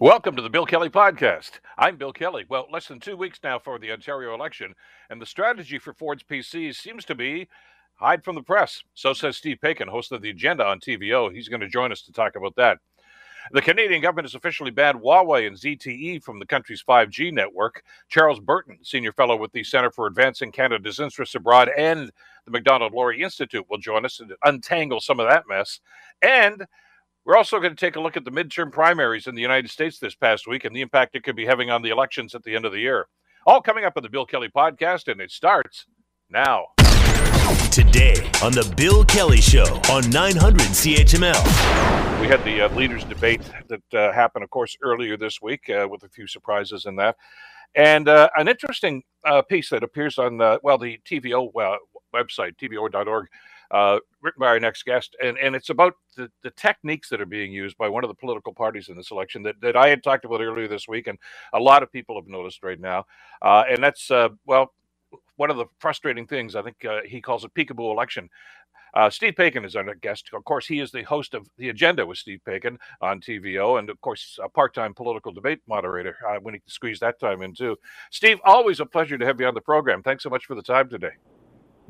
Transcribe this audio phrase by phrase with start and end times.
[0.00, 1.60] Welcome to the Bill Kelly Podcast.
[1.78, 2.44] I'm Bill Kelly.
[2.48, 4.74] Well, less than two weeks now for the Ontario election,
[5.08, 7.46] and the strategy for Ford's PCs seems to be
[7.94, 8.82] hide from the press.
[8.94, 11.32] So says Steve Paikin, host of The Agenda on TVO.
[11.32, 12.78] He's going to join us to talk about that.
[13.52, 17.84] The Canadian government has officially banned Huawei and ZTE from the country's 5G network.
[18.08, 22.10] Charles Burton, senior fellow with the Center for Advancing Canada's Interests Abroad and
[22.46, 25.78] the Macdonald-Laurier Institute, will join us to untangle some of that mess.
[26.20, 26.66] And
[27.24, 29.98] we're also going to take a look at the midterm primaries in the United States
[29.98, 32.54] this past week and the impact it could be having on the elections at the
[32.54, 33.06] end of the year.
[33.46, 35.86] All coming up on the Bill Kelly podcast, and it starts
[36.30, 36.66] now.
[37.70, 42.20] Today on the Bill Kelly Show on 900 CHML.
[42.20, 45.86] We had the uh, leaders' debate that uh, happened, of course, earlier this week uh,
[45.90, 47.16] with a few surprises in that.
[47.74, 51.76] And uh, an interesting uh, piece that appears on, the, well, the TVO uh,
[52.14, 53.26] website, tvo.org,
[53.74, 57.26] uh, written by our next guest, and, and it's about the, the techniques that are
[57.26, 60.04] being used by one of the political parties in this election that, that I had
[60.04, 61.18] talked about earlier this week, and
[61.52, 63.04] a lot of people have noticed right now.
[63.42, 64.72] Uh, and that's, uh, well,
[65.34, 66.54] one of the frustrating things.
[66.54, 68.30] I think uh, he calls it peekaboo election.
[68.94, 70.30] Uh, Steve Paikin is our guest.
[70.32, 73.90] Of course, he is the host of The Agenda with Steve Paikin on TVO, and
[73.90, 77.42] of course, a part time political debate moderator uh, when he can squeeze that time
[77.42, 77.76] in, too.
[78.12, 80.00] Steve, always a pleasure to have you on the program.
[80.00, 81.10] Thanks so much for the time today.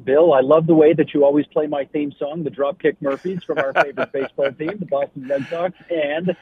[0.03, 3.45] Bill, I love the way that you always play my theme song, the Dropkick Murphys
[3.45, 5.75] from our favorite baseball team, the Boston Red Sox.
[5.89, 6.37] And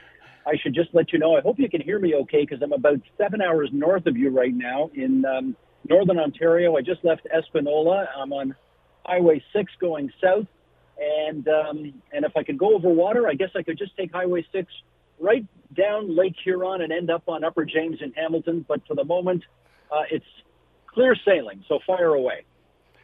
[0.46, 2.72] I should just let you know, I hope you can hear me okay because I'm
[2.72, 5.56] about seven hours north of you right now in um,
[5.88, 6.76] northern Ontario.
[6.76, 8.08] I just left Espanola.
[8.16, 8.54] I'm on
[9.04, 10.46] Highway 6 going south.
[10.98, 14.12] And, um, and if I could go over water, I guess I could just take
[14.12, 14.72] Highway 6
[15.20, 18.64] right down Lake Huron and end up on Upper James in Hamilton.
[18.66, 19.44] But for the moment,
[19.90, 20.24] uh, it's
[20.86, 21.64] clear sailing.
[21.68, 22.44] So fire away.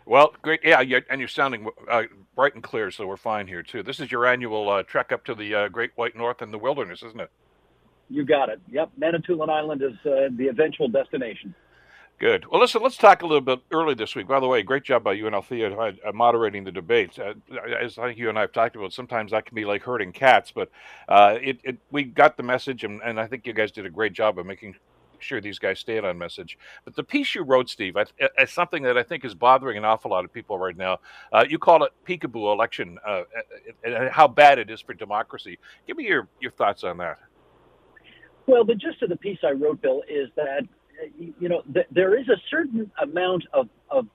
[0.08, 0.60] Well, great.
[0.64, 3.82] Yeah, you're, and you're sounding uh, bright and clear, so we're fine here too.
[3.82, 6.56] This is your annual uh, trek up to the uh, Great White North and the
[6.56, 7.30] wilderness, isn't it?
[8.08, 8.58] You got it.
[8.70, 11.54] Yep, Manitoulin Island is uh, the eventual destination.
[12.18, 12.46] Good.
[12.46, 14.26] Well, listen, let's talk a little bit early this week.
[14.26, 17.18] By the way, great job by you and Althea uh, moderating the debates.
[17.18, 17.34] Uh,
[17.78, 20.12] as I think you and I have talked about, sometimes that can be like herding
[20.12, 20.70] cats, but
[21.10, 24.14] it, it, we got the message, and, and I think you guys did a great
[24.14, 24.74] job of making
[25.20, 26.58] sure these guys stayed on message.
[26.84, 27.96] But the piece you wrote, Steve,
[28.38, 30.98] is something that I think is bothering an awful lot of people right now.
[31.32, 33.22] Uh, you call it peekaboo election, uh,
[33.84, 35.58] and how bad it is for democracy.
[35.86, 37.18] Give me your, your thoughts on that.
[38.46, 40.62] Well, the gist of the piece I wrote, Bill, is that
[41.18, 44.06] you know th- there is a certain amount of, of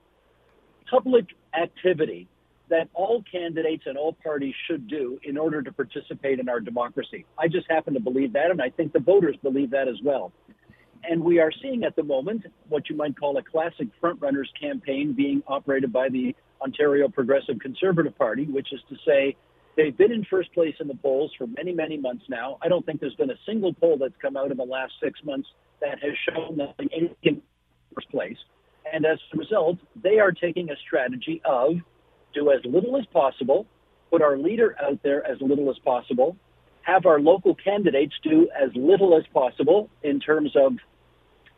[0.89, 1.25] public
[1.59, 2.27] activity
[2.69, 7.25] that all candidates and all parties should do in order to participate in our democracy.
[7.37, 10.31] I just happen to believe that, and I think the voters believe that as well.
[11.09, 15.13] And we are seeing at the moment what you might call a classic frontrunners campaign
[15.13, 19.35] being operated by the Ontario Progressive Conservative Party, which is to say
[19.75, 22.57] they've been in first place in the polls for many, many months now.
[22.61, 25.19] I don't think there's been a single poll that's come out in the last six
[25.23, 25.49] months
[25.81, 27.41] that has shown that in
[27.93, 28.37] first place.
[28.91, 31.75] And as a result, they are taking a strategy of
[32.33, 33.65] do as little as possible,
[34.09, 36.37] put our leader out there as little as possible,
[36.83, 40.73] have our local candidates do as little as possible in terms of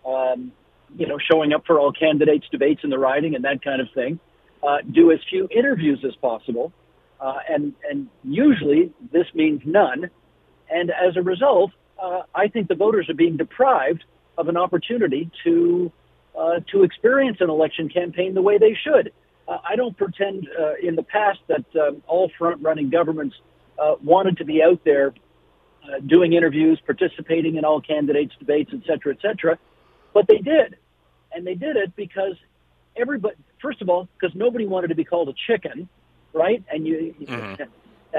[0.05, 0.51] um,
[0.97, 3.88] you know, showing up for all candidates' debates in the riding and that kind of
[3.93, 4.19] thing.
[4.63, 6.71] Uh, do as few interviews as possible,
[7.19, 10.09] uh, and and usually this means none.
[10.69, 11.71] And as a result,
[12.01, 14.03] uh, I think the voters are being deprived
[14.38, 15.91] of an opportunity to
[16.37, 19.11] uh, to experience an election campaign the way they should.
[19.47, 23.35] Uh, I don't pretend uh, in the past that um, all front-running governments
[24.03, 25.13] wanted to be out there
[26.07, 29.59] doing interviews, participating in all candidates' debates, et cetera, et cetera.
[30.16, 30.78] But they did.
[31.34, 32.36] And they did it because
[32.96, 35.90] everybody, first of all, because nobody wanted to be called a chicken,
[36.31, 36.64] right?
[36.72, 37.62] And you, mm-hmm.
[37.62, 38.18] uh,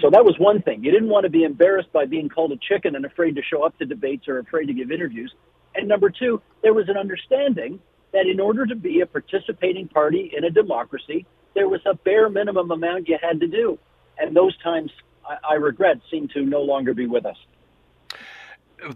[0.00, 0.82] so that was one thing.
[0.82, 3.62] You didn't want to be embarrassed by being called a chicken and afraid to show
[3.62, 5.32] up to debates or afraid to give interviews.
[5.76, 7.78] And number two, there was an understanding
[8.12, 12.28] that in order to be a participating party in a democracy, there was a bare
[12.28, 13.78] minimum amount you had to do.
[14.18, 14.90] And those times,
[15.24, 17.36] I, I regret, seem to no longer be with us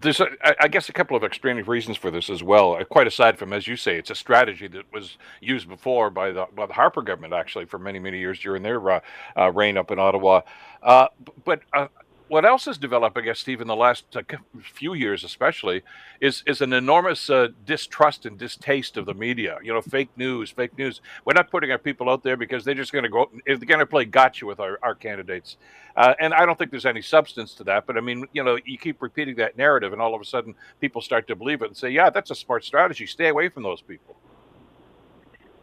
[0.01, 0.21] there's,
[0.61, 2.75] I guess, a couple of extreme reasons for this as well.
[2.75, 6.31] Uh, quite aside from, as you say, it's a strategy that was used before by
[6.31, 9.01] the, by the Harper government, actually, for many, many years during their uh,
[9.37, 10.43] uh, reign up in Ottawa.
[10.83, 11.09] Uh,
[11.45, 11.89] but uh,
[12.31, 14.23] what else has developed, I guess, Steve, in the last uh,
[14.63, 15.83] few years, especially,
[16.21, 19.59] is is an enormous uh, distrust and distaste of the media.
[19.65, 21.01] You know, fake news, fake news.
[21.25, 23.29] We're not putting our people out there because they're just going to go.
[23.45, 25.57] They're going to play gotcha with our, our candidates,
[25.97, 27.85] uh, and I don't think there's any substance to that.
[27.85, 30.55] But I mean, you know, you keep repeating that narrative, and all of a sudden,
[30.81, 33.07] people start to believe it and say, "Yeah, that's a smart strategy.
[33.07, 34.15] Stay away from those people."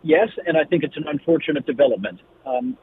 [0.03, 2.21] Yes, and I think it's an unfortunate development.
[2.45, 2.77] Um,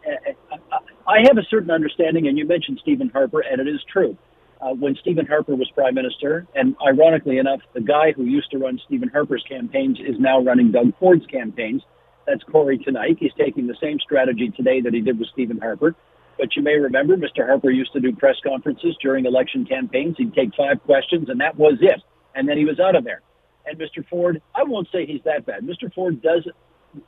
[1.06, 4.18] I have a certain understanding, and you mentioned Stephen Harper, and it is true.
[4.60, 6.46] uh, when Stephen Harper was prime minister.
[6.54, 10.72] And ironically enough, the guy who used to run Stephen Harper's campaigns is now running
[10.72, 11.82] Doug Ford's campaigns.
[12.26, 13.18] That's Kory Teneycke.
[13.20, 15.94] He's taking the same strategy today that he did with Stephen Harper.
[16.38, 17.46] But you may remember Mr.
[17.46, 20.16] Harper used to do press conferences during election campaigns.
[20.18, 22.02] He'd take five questions, and that was it.
[22.34, 23.22] And then he was out of there.
[23.66, 24.06] And Mr.
[24.08, 25.64] Ford, I won't say he's that bad.
[25.64, 25.92] Mr.
[25.94, 26.46] Ford does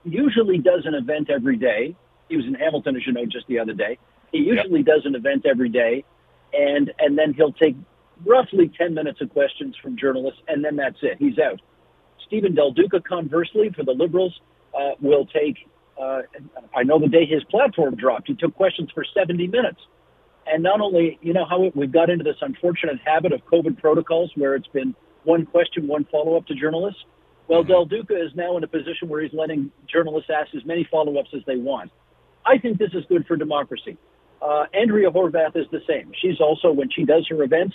[0.04, 1.94] usually does an event every day.
[2.28, 3.98] He was in Hamilton, as you know, just the other day.
[4.32, 4.86] He usually yep.
[4.86, 6.04] does an event every day,
[6.52, 7.76] and and then he'll take
[8.24, 11.18] roughly ten minutes of questions from journalists, and then that's it.
[11.18, 11.60] He's out.
[12.26, 14.40] Stephen Del Duca, conversely, for the Liberals,
[14.74, 15.68] uh, will take.
[16.00, 16.22] Uh,
[16.74, 19.80] I know the day his platform dropped, he took questions for 70 minutes.
[20.46, 24.30] And not only, you know, how we've got into this unfortunate habit of COVID protocols
[24.36, 24.94] where it's been
[25.24, 27.00] one question, one follow up to journalists.
[27.48, 27.70] Well, mm-hmm.
[27.70, 31.18] Del Duca is now in a position where he's letting journalists ask as many follow
[31.18, 31.90] ups as they want.
[32.44, 33.96] I think this is good for democracy.
[34.40, 36.12] Uh, Andrea Horwath is the same.
[36.20, 37.74] She's also, when she does her events,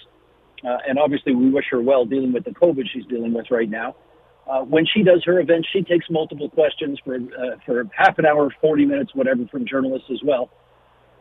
[0.64, 3.70] uh, and obviously we wish her well dealing with the COVID she's dealing with right
[3.70, 3.96] now.
[4.50, 8.26] Uh, when she does her events, she takes multiple questions for uh, for half an
[8.26, 10.50] hour, 40 minutes, whatever, from journalists as well.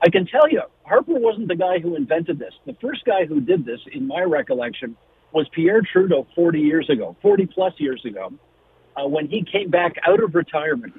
[0.03, 2.55] I can tell you, Harper wasn't the guy who invented this.
[2.67, 4.97] The first guy who did this, in my recollection,
[5.33, 8.33] was Pierre Trudeau 40 years ago, 40 plus years ago,
[8.97, 10.95] uh, when he came back out of retirement.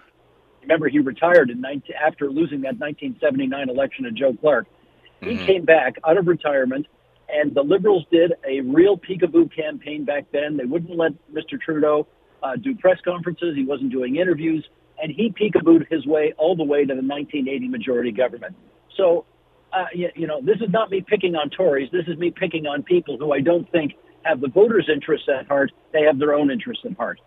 [0.62, 4.68] Remember, he retired in 19, after losing that 1979 election to Joe Clark.
[5.20, 5.46] He mm-hmm.
[5.46, 6.88] came back out of retirement,
[7.30, 10.58] and the Liberals did a real peekaboo campaign back then.
[10.58, 11.60] They wouldn't let Mr.
[11.60, 12.08] Trudeau
[12.44, 13.56] uh, do press conferences.
[13.56, 14.66] He wasn't doing interviews,
[15.02, 18.56] and he peekabooed his way all the way to the 1980 majority government.
[18.98, 19.26] So,
[19.74, 21.90] uh, you, you know, this is not me picking on Tories.
[21.92, 25.48] This is me picking on people who I don't think have the voters' interests at
[25.48, 25.72] heart.
[25.92, 27.20] They have their own interests at heart.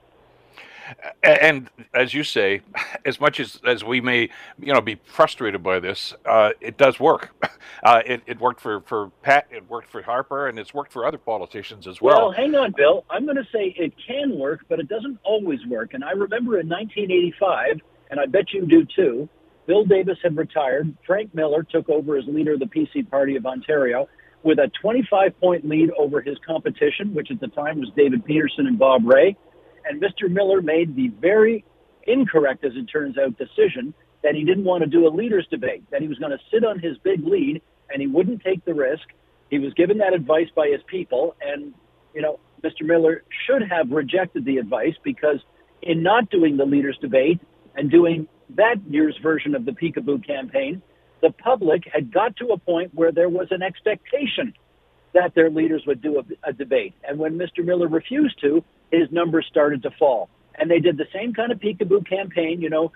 [1.23, 2.61] And as you say,
[3.05, 6.99] as much as, as we may, you know, be frustrated by this, uh, it does
[7.01, 7.31] work.
[7.83, 11.07] Uh, it, it worked for, for Pat, it worked for Harper, and it's worked for
[11.07, 12.17] other politicians as well.
[12.17, 13.05] Well, hang on, Bill.
[13.11, 15.93] I'm going to say it can work, but it doesn't always work.
[15.93, 19.29] And I remember in 1985, and I bet you do too,
[19.67, 20.95] Bill Davis had retired.
[21.07, 24.09] Frank Miller took over as leader of the PC Party of Ontario
[24.45, 28.67] with a 25 point lead over his competition, which at the time was David Peterson
[28.67, 29.37] and Bob Rae.
[29.87, 30.31] And Mr.
[30.31, 31.65] Miller made the very
[32.07, 35.83] incorrect, as it turns out, decision that he didn't want to do a leaders debate,
[35.91, 37.61] that he was going to sit on his big lead
[37.91, 39.03] and he wouldn't take the risk.
[39.51, 41.37] He was given that advice by his people.
[41.43, 41.75] And,
[42.15, 42.83] you know, Mr.
[42.83, 45.41] Miller should have rejected the advice because
[45.83, 47.41] in not doing the leaders debate
[47.77, 50.83] and doing that year's version of the Peekaboo campaign,
[51.25, 54.53] the public had got to a point where there was an expectation
[55.15, 56.93] that their leaders would do a, a debate.
[57.03, 57.65] And when Mr.
[57.65, 58.63] Miller refused to,
[58.93, 60.29] his numbers started to fall.
[60.55, 62.61] And they did the same kind of peekaboo campaign.
[62.61, 62.93] You know,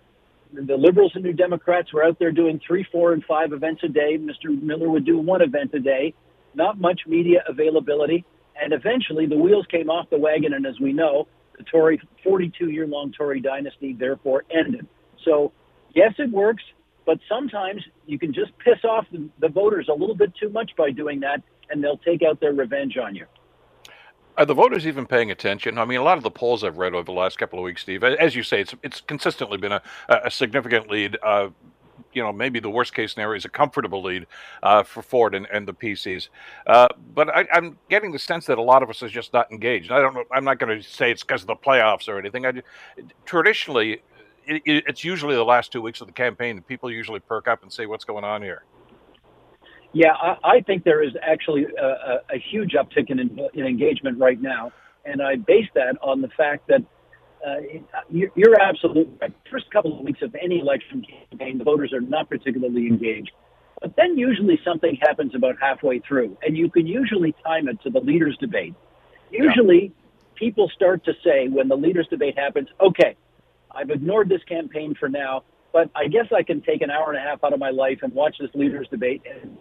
[0.52, 3.88] the liberals and New Democrats were out there doing three, four, and five events a
[3.88, 4.18] day.
[4.18, 4.50] Mr.
[4.60, 6.12] Miller would do one event a day,
[6.54, 8.26] not much media availability.
[8.60, 10.52] And eventually the wheels came off the wagon.
[10.52, 14.86] And as we know, the Tory, 42 year long Tory dynasty therefore ended.
[15.24, 15.52] So,
[15.94, 16.62] yes, it works,
[17.08, 20.90] but sometimes you can just piss off the, voters a little bit too much by
[20.90, 23.24] doing that, and they'll take out their revenge on you.
[24.36, 25.78] Are the voters even paying attention?
[25.78, 27.80] I mean, a lot of the polls I've read over the last couple of weeks,
[27.80, 31.16] Steve, as you say, it's it's consistently been a, a significant lead.
[31.22, 31.48] Uh,
[32.12, 34.26] you know, maybe the worst case scenario is a comfortable lead
[34.62, 36.28] uh, for Ford and, and the PCs.
[36.66, 39.50] Uh, but I, am getting the sense that a lot of us are just not
[39.50, 39.90] engaged.
[39.90, 40.24] I don't know.
[40.30, 42.44] I'm not going to say it's because of the playoffs or anything.
[42.44, 42.52] I,
[43.24, 44.02] traditionally,
[44.48, 47.62] it, it's usually the last two weeks of the campaign that people usually perk up
[47.62, 48.64] and say, "What's going on here?"
[49.92, 53.18] Yeah, I, I think there is actually a, a, a huge uptick in,
[53.54, 54.72] in engagement right now,
[55.04, 56.82] and I base that on the fact that
[57.46, 57.56] uh,
[58.10, 59.32] you're absolutely right.
[59.50, 63.30] First couple of weeks of any election campaign, the voters are not particularly engaged.
[63.80, 67.90] But then usually something happens about halfway through, and you can usually time it to
[67.90, 68.74] the leaders' debate.
[69.30, 69.90] Usually, yeah.
[70.34, 73.16] people start to say when the leaders' debate happens, okay,
[73.78, 77.16] I've ignored this campaign for now, but I guess I can take an hour and
[77.16, 79.56] a half out of my life and watch this leaders' debate and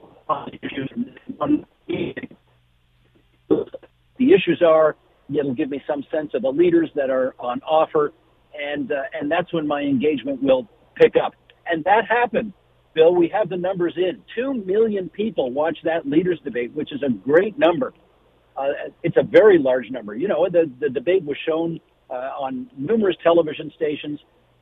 [4.17, 4.95] the issues are.
[5.29, 8.13] It'll give me some sense of the leaders that are on offer,
[8.59, 11.33] and uh, and that's when my engagement will pick up.
[11.69, 12.53] And that happened,
[12.95, 13.13] Bill.
[13.13, 14.21] We have the numbers in.
[14.35, 17.93] Two million people watched that leaders debate, which is a great number.
[18.55, 20.15] Uh, it's a very large number.
[20.15, 21.79] You know, the the debate was shown
[22.09, 24.19] uh, on numerous television stations.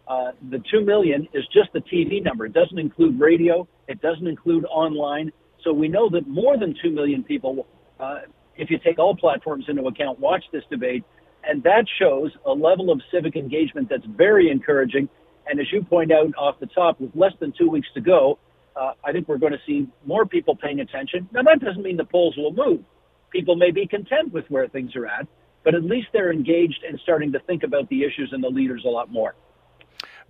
[0.07, 2.45] Uh, the two million is just the TV number.
[2.45, 3.67] It doesn't include radio.
[3.87, 5.31] It doesn't include online.
[5.63, 7.65] So we know that more than 2 million people,
[7.99, 8.19] uh,
[8.55, 11.03] if you take all platforms into account, watch this debate.
[11.43, 15.09] And that shows a level of civic engagement that's very encouraging.
[15.47, 18.39] And as you point out off the top, with less than two weeks to go,
[18.75, 21.29] uh, I think we're going to see more people paying attention.
[21.31, 22.83] Now, that doesn't mean the polls will move.
[23.31, 25.27] people may be content with where things are at,
[25.65, 28.85] but at least they're engaged and starting to think about the issues and the leaders
[28.85, 29.35] a lot more.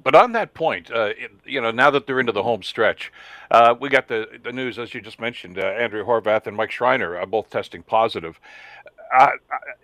[0.04, 1.14] But on that point, uh,
[1.46, 3.12] you know, now that they're into the home stretch,
[3.52, 5.58] uh, we got the the news as you just mentioned.
[5.58, 8.40] Uh, Andrea Horwath and Mike Schreiner are both testing positive.
[9.14, 9.30] Uh,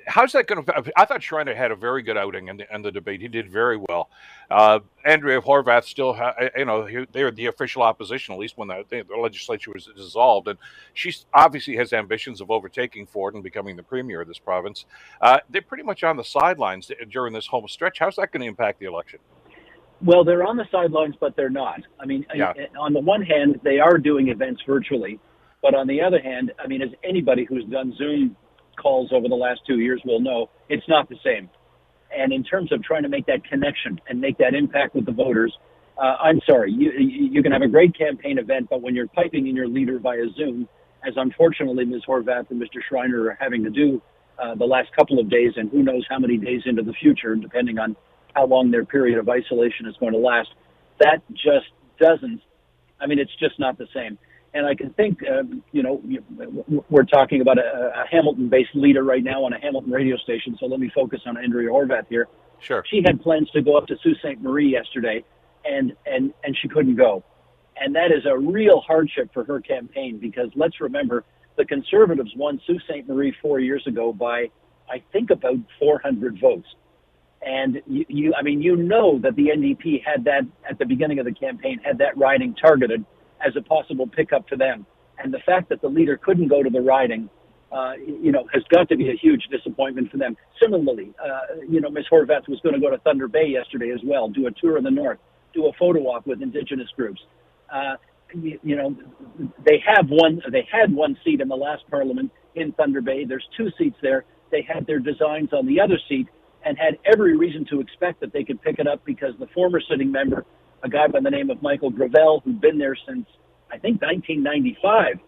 [0.07, 0.91] how's that going to?
[0.95, 3.21] I thought Schreiner had a very good outing in the, in the debate.
[3.21, 4.09] He did very well.
[4.49, 8.83] Uh, Andrea Horwath still, ha, you know, they're the official opposition, at least when the,
[8.89, 10.57] the, legislature was dissolved, and
[10.93, 14.85] she obviously has ambitions of overtaking Ford and becoming the premier of this province.
[15.21, 17.99] Uh, they're pretty much on the sidelines during this home stretch.
[17.99, 19.19] How's that going to impact the election?
[20.03, 21.81] Well, they're on the sidelines, but they're not.
[21.99, 22.53] I mean, yeah.
[22.79, 25.19] on the one hand, they are doing events virtually,
[25.61, 28.35] but on the other hand, I mean, as anybody who's done Zoom
[28.77, 31.49] calls over the last two years will know, it's not the same.
[32.15, 35.11] And in terms of trying to make that connection and make that impact with the
[35.11, 35.57] voters,
[35.97, 39.47] uh, I'm sorry, you, you can have a great campaign event, but when you're piping
[39.47, 40.67] in your leader via Zoom,
[41.05, 42.01] as unfortunately Ms.
[42.07, 42.79] Horwath and Mr.
[42.87, 44.01] Schreiner are having to do
[44.41, 47.35] uh, the last couple of days, and who knows how many days into the future,
[47.35, 47.95] depending on
[48.35, 50.49] how long their period of isolation is going to last.
[50.99, 51.67] That just
[51.99, 52.41] doesn't.
[52.99, 54.17] I mean, it's just not the same.
[54.53, 56.01] And I can think, um, you know,
[56.89, 60.57] we're talking about a, a Hamilton-based leader right now on a Hamilton radio station.
[60.59, 62.27] So let me focus on Andrea Horwath here.
[62.59, 62.83] Sure.
[62.89, 64.41] She had plans to go up to Sault Ste.
[64.41, 65.23] Marie yesterday,
[65.65, 67.23] and and and she couldn't go,
[67.77, 71.23] and that is a real hardship for her campaign because let's remember
[71.57, 73.07] the Conservatives won Sault Ste.
[73.07, 74.51] Marie four years ago by
[74.91, 76.67] I think about 400 votes.
[77.41, 81.17] And you, you, I mean, you know that the NDP had that at the beginning
[81.17, 83.03] of the campaign, had that riding targeted
[83.45, 84.85] as a possible pickup for them.
[85.19, 87.29] And the fact that the leader couldn't go to the riding,
[87.71, 90.35] uh, you know, has got to be a huge disappointment for them.
[90.61, 92.05] Similarly, uh, you know, Ms.
[92.11, 94.83] Horwath was going to go to Thunder Bay yesterday as well, do a tour in
[94.83, 95.19] the north,
[95.53, 97.21] do a photo walk with Indigenous groups.
[97.71, 97.95] Uh,
[98.33, 98.95] you, you know,
[99.65, 103.25] they have one, they had one seat in the last parliament in Thunder Bay.
[103.25, 104.25] There's two seats there.
[104.51, 106.27] They had their designs on the other seat
[106.65, 109.81] and had every reason to expect that they could pick it up because the former
[109.89, 110.45] sitting member,
[110.83, 113.25] a guy by the name of Michael Gravelle, who'd been there since
[113.71, 115.19] I think 1995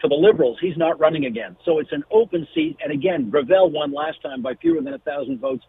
[0.00, 1.56] for the Liberals, he's not running again.
[1.64, 2.76] So it's an open seat.
[2.82, 5.64] And again, Gravelle won last time by fewer than a thousand votes.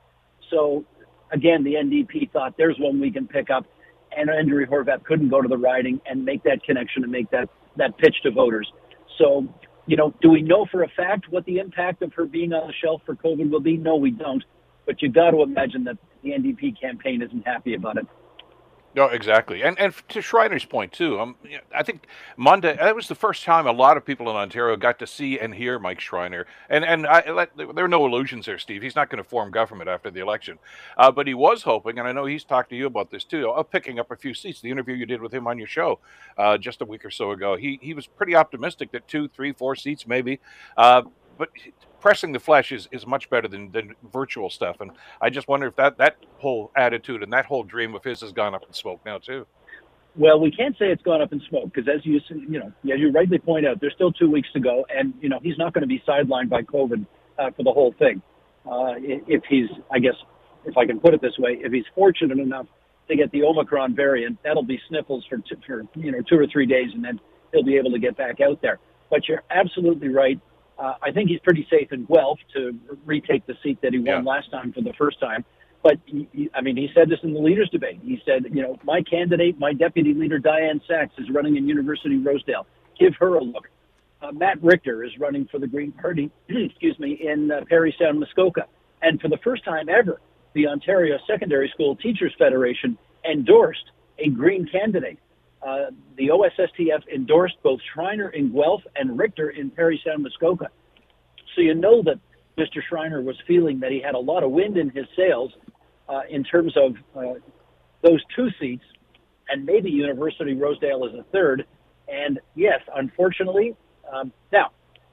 [0.50, 0.84] So
[1.32, 3.66] again, the NDP thought there's one we can pick up.
[4.16, 7.50] And Andrea Horwath couldn't go to the riding and make that connection and make that,
[7.78, 8.72] that pitch to voters.
[9.18, 9.48] So,
[9.86, 12.68] you know, do we know for a fact what the impact of her being on
[12.68, 13.78] the shelf for COVID will be?
[13.78, 14.44] No, we don't.
[14.86, 18.08] But you got to imagine that the NDP campaign isn't happy about it.
[18.96, 21.20] No, exactly, and and to Schreiner's point too.
[21.20, 21.36] Um,
[21.76, 22.06] I think
[22.38, 25.40] Monday that was the first time a lot of people in Ontario got to see
[25.40, 26.46] and hear Mike Schreiner.
[26.70, 28.84] And and I, there are no illusions there, Steve.
[28.84, 30.60] He's not going to form government after the election,
[30.96, 33.50] uh, but he was hoping, and I know he's talked to you about this too,
[33.50, 34.62] of picking up a few seats.
[34.62, 36.00] The interview you did with him on your show
[36.38, 39.54] uh, just a week or so ago, he he was pretty optimistic that two, three,
[39.54, 40.40] four seats maybe.
[40.78, 41.02] Uh,
[41.40, 41.50] but
[42.04, 44.82] pressing the flesh is, is much better than, than virtual stuff.
[44.82, 44.92] And
[45.22, 48.34] I just wonder if that, that whole attitude and that whole dream of his has
[48.34, 49.48] gone up in smoke now too.
[50.18, 53.00] Well, we can't say it's gone up in smoke because, as you you know, as
[53.00, 55.74] you rightly point out, there's still two weeks to go, and you know he's not
[55.74, 57.04] going to be sidelined by COVID
[57.40, 58.22] uh, for the whole thing.
[58.70, 60.14] Uh, if he's, I guess,
[60.66, 62.68] if I can put it this way, if he's fortunate enough
[63.08, 66.68] to get the Omicron variant, that'll be sniffles for for you know two or three
[66.68, 67.20] days, and then
[67.52, 68.78] he'll be able to get back out there.
[69.10, 70.40] But you're absolutely right.
[70.78, 74.08] Uh, I think he's pretty safe in Guelph to retake the seat that he won
[74.08, 74.22] yeah.
[74.22, 75.46] last time for the first time.
[75.84, 78.00] But he, he, I mean, he said this in the leaders' debate.
[78.04, 82.18] He said, you know, my candidate, my deputy leader, Dianne Saxe, is running in University
[82.18, 82.66] Rosedale.
[82.98, 83.70] Give her a look.
[84.22, 88.20] Uh, Matt Richter is running for the Green Party, excuse me, in uh, Parry Sound,
[88.20, 88.66] Muskoka.
[89.02, 90.22] And for the first time ever,
[90.54, 92.98] the Ontario Secondary School Teachers Federation
[93.30, 95.20] endorsed a Green candidate.
[95.66, 100.70] Uh, the OSSTF endorsed both Schreiner in Guelph and Richter in Parry Sound, Muskoka.
[101.56, 102.20] So you know that
[102.58, 102.82] Mr.
[102.88, 105.52] Schreiner was feeling that he had a lot of wind in his sails
[106.10, 107.40] uh, in terms of uh,
[108.02, 108.84] those two seats,
[109.50, 111.66] and maybe University Rosedale is a third.
[112.08, 113.76] And yes, unfortunately,
[114.12, 114.72] um, now,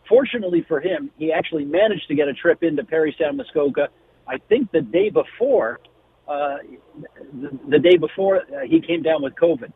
[0.09, 3.88] fortunately for him, he actually managed to get a trip into Parry Sound, Muskoka.
[4.26, 5.80] I think the day before,
[6.28, 6.59] uh,
[7.40, 9.73] the, the day before uh, he came down with COVID.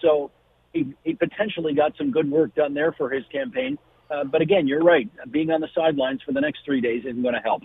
[0.00, 0.30] So
[0.72, 3.78] he, he potentially got some good work done there for his campaign.
[4.10, 5.08] Uh, but again, you're right.
[5.30, 7.62] Being on the sidelines for the next three days isn't going to help.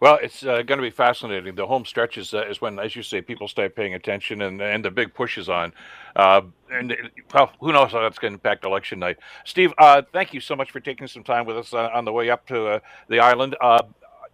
[0.00, 1.54] Well, it's uh, going to be fascinating.
[1.54, 4.60] The home stretch is, uh, is when, as you say, people start paying attention and,
[4.60, 5.74] and the big push is on.
[6.16, 6.40] Uh,
[6.72, 6.96] and
[7.34, 9.18] well, who knows how that's going to impact election night.
[9.44, 12.12] Steve, uh, thank you so much for taking some time with us uh, on the
[12.12, 13.56] way up to uh, the island.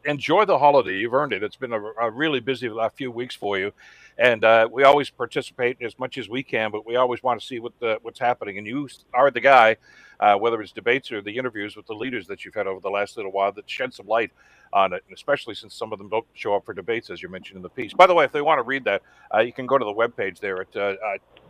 [0.05, 0.97] enjoy the holiday.
[0.99, 1.43] You've earned it.
[1.43, 3.73] It's been a, a really busy few weeks for you
[4.19, 7.47] and uh, we always participate as much as we can, but we always want to
[7.47, 8.59] see what the, what's happening.
[8.59, 9.77] And you are the guy,
[10.21, 12.91] uh, whether it's debates or the interviews with the leaders that you've had over the
[12.91, 14.33] last little while, that shed some light
[14.73, 17.29] on it, and especially since some of them don't show up for debates, as you
[17.29, 17.93] mentioned in the piece.
[17.93, 19.03] By the way, if they want to read that,
[19.35, 20.95] uh, you can go to the webpage there at uh,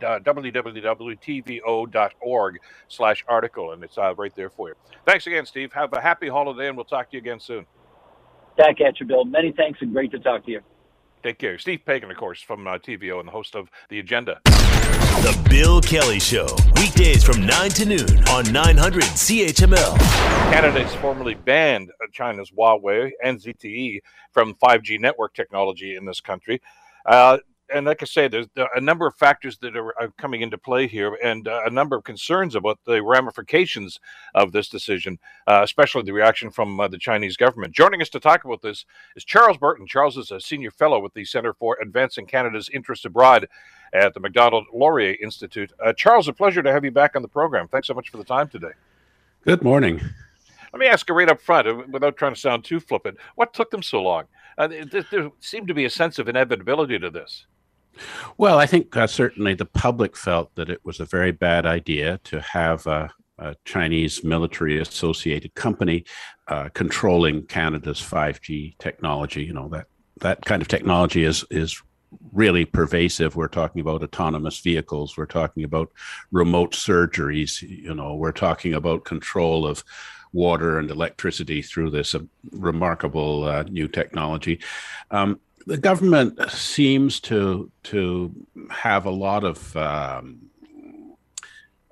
[0.05, 0.99] uh, www.tvo.org
[2.87, 4.75] slash article, and it's uh, right there for you.
[5.05, 5.73] Thanks again, Steve.
[5.73, 7.65] Have a happy holiday, and we'll talk to you again soon.
[8.57, 9.23] Back at you, Bill.
[9.25, 10.61] Many thanks, and great to talk to you.
[11.23, 11.57] Take care.
[11.57, 14.39] Steve Paikin, of course, from uh, TVO and the host of The Agenda.
[14.45, 19.97] The Bill Kelly Show, weekdays from 9 to noon on 900 CHML.
[20.51, 23.99] Canada has formally banned uh, China's Huawei and ZTE
[24.31, 26.61] from 5G network technology in this country.
[27.05, 27.39] Uh,
[27.73, 30.87] and like I say, there's a number of factors that are, are coming into play
[30.87, 33.99] here, and uh, a number of concerns about the ramifications
[34.35, 37.73] of this decision, uh, especially the reaction from uh, the Chinese government.
[37.73, 39.87] Joining us to talk about this is Charles Burton.
[39.87, 43.47] Charles is a senior fellow with the Center for Advancing Canada's Interests Abroad
[43.93, 45.71] at the Macdonald Laurier Institute.
[45.83, 47.67] Uh, Charles, a pleasure to have you back on the program.
[47.67, 48.71] Thanks so much for the time today.
[49.43, 50.01] Good morning.
[50.73, 53.53] Let me ask you right up front, uh, without trying to sound too flippant, what
[53.53, 54.25] took them so long?
[54.57, 57.45] Uh, there, there seemed to be a sense of inevitability to this.
[58.37, 62.19] Well, I think uh, certainly the public felt that it was a very bad idea
[62.25, 66.05] to have a, a Chinese military associated company
[66.47, 69.43] uh, controlling Canada's 5G technology.
[69.43, 69.87] You know that
[70.21, 71.81] that kind of technology is is
[72.31, 73.35] really pervasive.
[73.35, 75.17] We're talking about autonomous vehicles.
[75.17, 75.91] We're talking about
[76.31, 77.61] remote surgeries.
[77.61, 79.83] You know, we're talking about control of
[80.33, 82.19] water and electricity through this uh,
[82.51, 84.59] remarkable uh, new technology.
[85.11, 88.33] Um, the government seems to to
[88.69, 90.49] have a lot of um,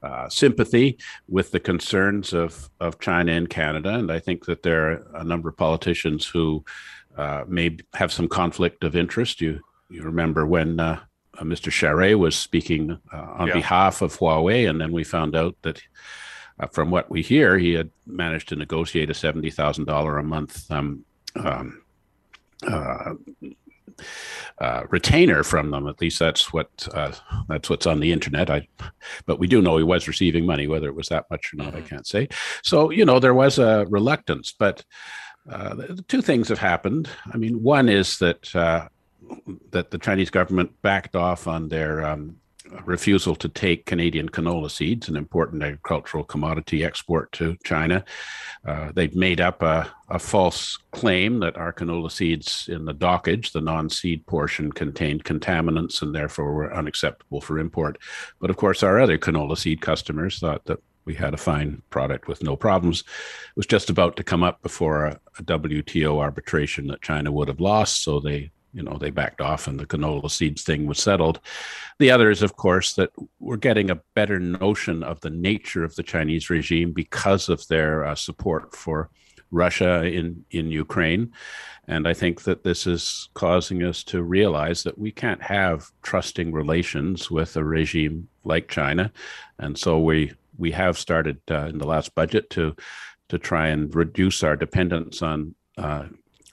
[0.02, 4.92] uh, sympathy with the concerns of of China and Canada, and I think that there
[4.92, 6.64] are a number of politicians who
[7.18, 9.42] uh, may have some conflict of interest.
[9.42, 11.02] You you remember when uh,
[11.38, 11.70] uh Mr.
[11.70, 13.54] Charest was speaking uh, on yeah.
[13.54, 15.82] behalf of Huawei, and then we found out that.
[16.58, 20.24] Uh, from what we hear, he had managed to negotiate a seventy thousand dollar a
[20.24, 21.04] month um,
[21.36, 21.84] um,
[22.66, 23.14] uh,
[24.60, 25.88] uh, retainer from them.
[25.88, 27.12] At least that's what uh,
[27.48, 28.50] that's what's on the internet.
[28.50, 28.68] I,
[29.26, 30.68] but we do know he was receiving money.
[30.68, 31.78] Whether it was that much or not, mm-hmm.
[31.78, 32.30] I can't say.
[32.64, 34.84] So you know there was a reluctance, but
[35.50, 37.10] uh, the two things have happened.
[37.32, 38.88] I mean, one is that uh,
[39.72, 42.38] that the Chinese government backed off on their um,
[42.86, 48.04] refusal to take Canadian canola seeds, an important agricultural commodity export to China.
[48.66, 53.52] Uh, they've made up a, a, false claim that our canola seeds in the dockage,
[53.52, 57.98] the non seed portion, contained contaminants and therefore were unacceptable for import.
[58.40, 62.28] But of course, our other canola seed customers thought that we had a fine product
[62.28, 63.02] with no problems.
[63.02, 67.48] It was just about to come up before a, a WTO arbitration that China would
[67.48, 71.00] have lost, so they you know they backed off and the canola seeds thing was
[71.00, 71.40] settled.
[71.98, 75.96] The other is of course that we're getting a better notion of the nature of
[75.96, 79.10] the chinese regime because of their uh, support for
[79.50, 81.32] russia in in ukraine.
[81.88, 86.52] And i think that this is causing us to realize that we can't have trusting
[86.52, 89.12] relations with a regime like china.
[89.60, 92.76] And so we we have started uh, in the last budget to
[93.30, 96.06] to try and reduce our dependence on uh,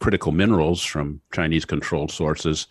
[0.02, 2.66] critical minerals from Chinese controlled sources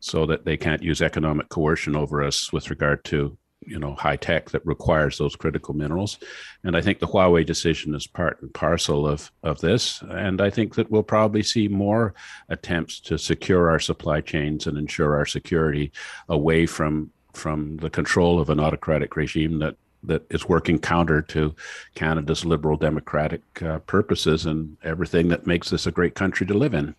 [0.00, 3.36] so that they can't use economic coercion over us with regard to
[3.66, 6.18] you know high tech that requires those critical minerals.
[6.64, 10.02] And i think the huawei decision is part and parcel of of this.
[10.02, 12.14] And i think that we'll probably see more
[12.50, 15.92] attempts to secure our supply chains and ensure our security
[16.28, 19.76] away from from the control of an autocratic regime that
[20.06, 21.54] that is working counter to
[21.94, 26.74] Canada's liberal democratic uh, purposes and everything that makes this a great country to live
[26.74, 26.94] in.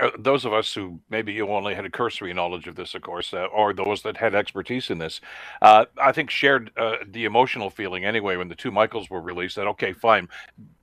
[0.00, 3.02] Uh, those of us who maybe you only had a cursory knowledge of this, of
[3.02, 5.20] course, uh, or those that had expertise in this,
[5.60, 9.56] uh, I think shared uh, the emotional feeling anyway when the two Michaels were released
[9.56, 10.28] that, okay, fine,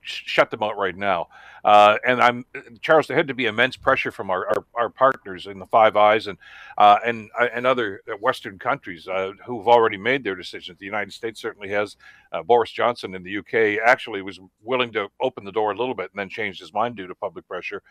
[0.06, 1.28] shut them out right now.
[1.64, 2.44] Uh, and I'm
[2.80, 3.08] Charles.
[3.08, 6.28] There had to be immense pressure from our, our, our partners in the Five Eyes
[6.28, 6.38] and
[6.78, 10.78] uh, and uh, and other Western countries uh, who've already made their decisions.
[10.78, 11.96] The United States certainly has.
[12.32, 15.94] Uh, Boris Johnson in the UK actually was willing to open the door a little
[15.94, 17.82] bit and then changed his mind due to public pressure.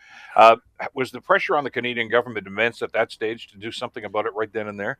[0.94, 4.26] Was the pressure on the Canadian government immense at that stage to do something about
[4.26, 4.98] it right then and there?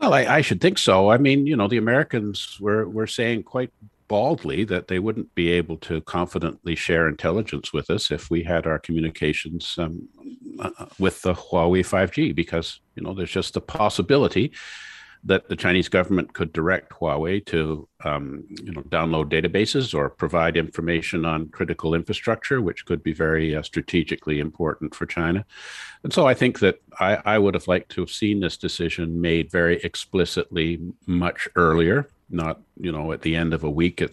[0.00, 1.10] Well, I, I, should think so.
[1.10, 3.72] I mean, you know, the Americans were were saying quite
[4.08, 8.66] baldly that they wouldn't be able to confidently share intelligence with us if we had
[8.66, 10.08] our communications um,
[10.60, 14.52] uh, with the Huawei 5G because you know there's just the possibility
[15.24, 20.56] that the Chinese government could direct Huawei to um, you know, download databases or provide
[20.56, 25.44] information on critical infrastructure, which could be very uh, strategically important for China.
[26.04, 29.20] And so I think that I, I, would have liked to have seen this decision
[29.20, 34.10] made very explicitly much earlier not you know at the end of a week at,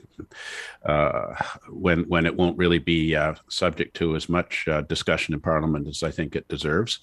[0.85, 1.35] uh,
[1.69, 5.87] when when it won't really be uh, subject to as much uh, discussion in Parliament
[5.87, 6.99] as I think it deserves.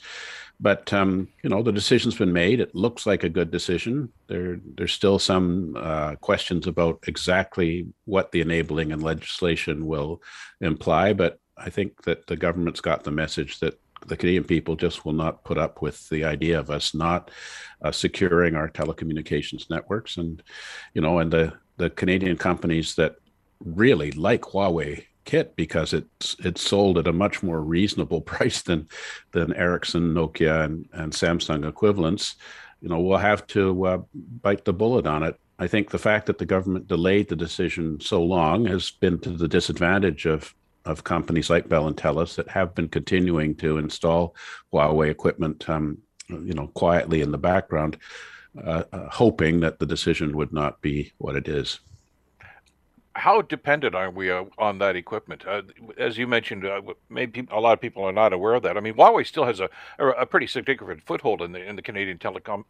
[0.60, 2.60] But um, you know the decision's been made.
[2.60, 4.12] It looks like a good decision.
[4.28, 10.22] There there's still some uh, questions about exactly what the enabling and legislation will
[10.60, 15.04] imply, but I think that the government's got the message that the Canadian people just
[15.04, 17.30] will not put up with the idea of us not
[17.82, 20.42] uh, securing our telecommunications networks, and
[20.94, 23.16] you know, and the the Canadian companies that
[23.64, 28.88] really like Huawei kit because it's it's sold at a much more reasonable price than
[29.32, 32.36] than Ericsson, Nokia, and, and Samsung equivalents.
[32.80, 35.38] You know, we'll have to uh, bite the bullet on it.
[35.58, 39.30] I think the fact that the government delayed the decision so long has been to
[39.30, 44.34] the disadvantage of of companies like Bell and Telus that have been continuing to install
[44.72, 47.98] Huawei equipment, um, you know, quietly in the background,
[48.64, 51.80] uh, uh, hoping that the decision would not be what it is.
[53.16, 55.44] How dependent are we uh, on that equipment?
[55.46, 55.62] Uh,
[55.98, 58.76] as you mentioned, uh, maybe a lot of people are not aware of that.
[58.76, 62.18] I mean, Huawei still has a, a pretty significant foothold in the in the Canadian
[62.18, 62.64] telecom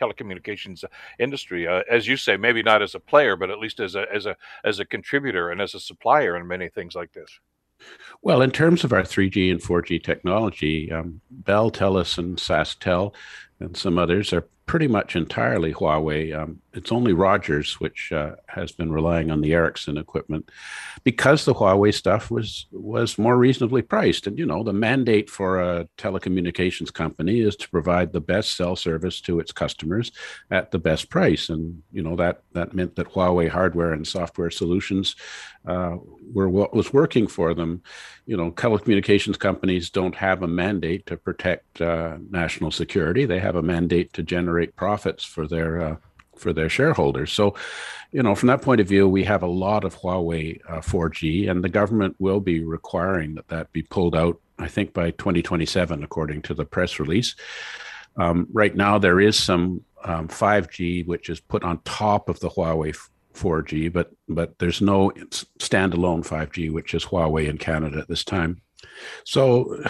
[0.00, 0.82] telecommunications
[1.18, 1.68] industry.
[1.68, 4.26] Uh, as you say, maybe not as a player, but at least as a as
[4.26, 7.38] a as a contributor and as a supplier in many things like this.
[8.22, 13.14] Well, in terms of our 3G and 4G technology, um, Bell, Telus, and SaskTel,
[13.58, 16.34] and some others are pretty much entirely Huawei.
[16.34, 20.50] Um, it's only Rogers which uh, has been relying on the Ericsson equipment
[21.04, 24.26] because the Huawei stuff was was more reasonably priced.
[24.26, 28.76] And you know, the mandate for a telecommunications company is to provide the best cell
[28.76, 30.12] service to its customers
[30.50, 31.48] at the best price.
[31.48, 35.16] And you know that that meant that Huawei hardware and software solutions
[35.66, 35.96] uh,
[36.32, 37.82] were what was working for them.
[38.26, 43.56] You know, telecommunications companies don't have a mandate to protect uh, national security; they have
[43.56, 45.96] a mandate to generate profits for their uh,
[46.36, 47.32] for their shareholders.
[47.32, 47.54] So,
[48.10, 51.50] you know, from that point of view, we have a lot of Huawei uh, 4G,
[51.50, 54.40] and the government will be requiring that that be pulled out.
[54.58, 57.34] I think by 2027, according to the press release.
[58.16, 62.50] Um, right now, there is some um, 5G which is put on top of the
[62.50, 62.94] Huawei
[63.34, 65.10] 4G, but but there's no
[65.58, 68.60] standalone 5G which is Huawei in Canada at this time.
[69.24, 69.82] So,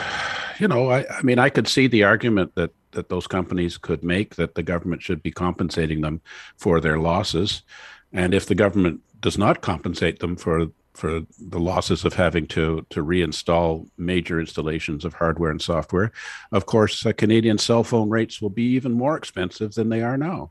[0.59, 4.05] you know, I, I mean, I could see the argument that that those companies could
[4.05, 6.21] make that the government should be compensating them
[6.57, 7.63] for their losses,
[8.13, 12.87] and if the government does not compensate them for for the losses of having to
[12.91, 16.13] to reinstall major installations of hardware and software,
[16.53, 20.19] of course, uh, Canadian cell phone rates will be even more expensive than they are
[20.19, 20.51] now.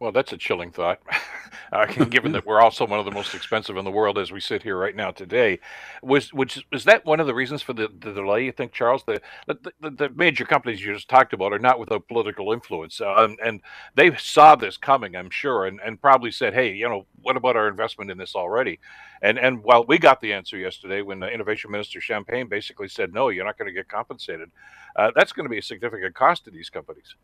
[0.00, 1.00] Well, that's a chilling thought.
[1.72, 4.40] uh, given that we're also one of the most expensive in the world as we
[4.40, 5.60] sit here right now today,
[6.02, 8.46] was which is that one of the reasons for the, the delay?
[8.46, 9.04] You think, Charles?
[9.04, 13.38] The, the, the major companies you just talked about are not without political influence, and,
[13.44, 13.60] and
[13.94, 17.56] they saw this coming, I'm sure, and, and probably said, "Hey, you know, what about
[17.56, 18.80] our investment in this already?"
[19.20, 23.12] And and while we got the answer yesterday when the Innovation Minister Champagne basically said,
[23.12, 24.50] "No, you're not going to get compensated,"
[24.96, 27.16] uh, that's going to be a significant cost to these companies.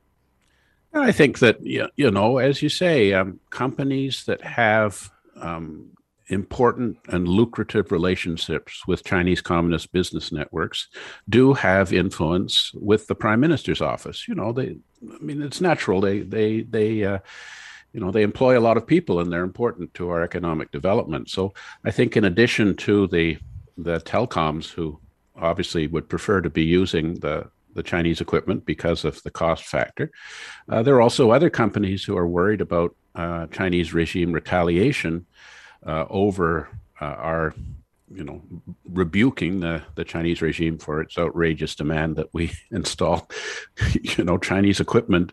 [1.02, 5.90] I think that you know, as you say, um, companies that have um,
[6.28, 10.88] important and lucrative relationships with Chinese Communist business networks
[11.28, 14.26] do have influence with the Prime Minister's office.
[14.26, 14.76] You know, they,
[15.12, 16.00] I mean, it's natural.
[16.00, 17.04] They, they, they.
[17.04, 17.18] Uh,
[17.92, 21.30] you know they employ a lot of people and they're important to our economic development
[21.30, 21.54] so
[21.86, 23.38] i think in addition to the
[23.78, 25.00] the telecoms who
[25.34, 30.10] obviously would prefer to be using the the Chinese equipment because of the cost factor.
[30.68, 35.26] Uh, there are also other companies who are worried about uh, Chinese regime retaliation
[35.86, 36.68] uh, over
[37.00, 37.54] uh, our,
[38.12, 38.42] you know,
[38.90, 43.28] rebuking the, the Chinese regime for its outrageous demand that we install,
[43.94, 45.32] you know, Chinese equipment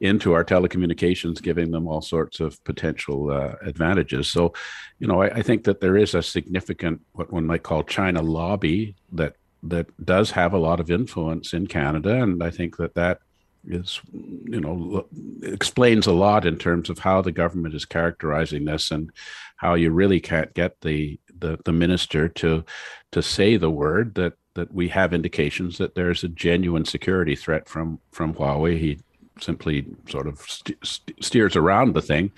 [0.00, 4.28] into our telecommunications, giving them all sorts of potential uh, advantages.
[4.30, 4.52] So,
[4.98, 8.20] you know, I, I think that there is a significant, what one might call China
[8.20, 9.36] lobby that
[9.68, 13.20] that does have a lot of influence in Canada, and I think that that
[13.66, 15.06] is, you know,
[15.42, 19.10] explains a lot in terms of how the government is characterizing this and
[19.56, 22.64] how you really can't get the the, the minister to
[23.12, 27.68] to say the word that that we have indications that there's a genuine security threat
[27.68, 28.78] from from Huawei.
[28.78, 29.00] He
[29.40, 30.78] simply sort of st-
[31.20, 32.30] steers around the thing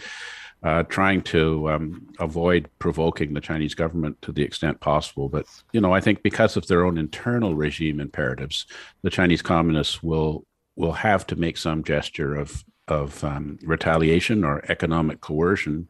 [0.62, 5.28] uh, trying to um, avoid provoking the Chinese government to the extent possible.
[5.28, 8.66] But you know, I think because of their own internal regime imperatives,
[9.02, 10.44] the Chinese communists will
[10.76, 15.88] will have to make some gesture of of um, retaliation or economic coercion,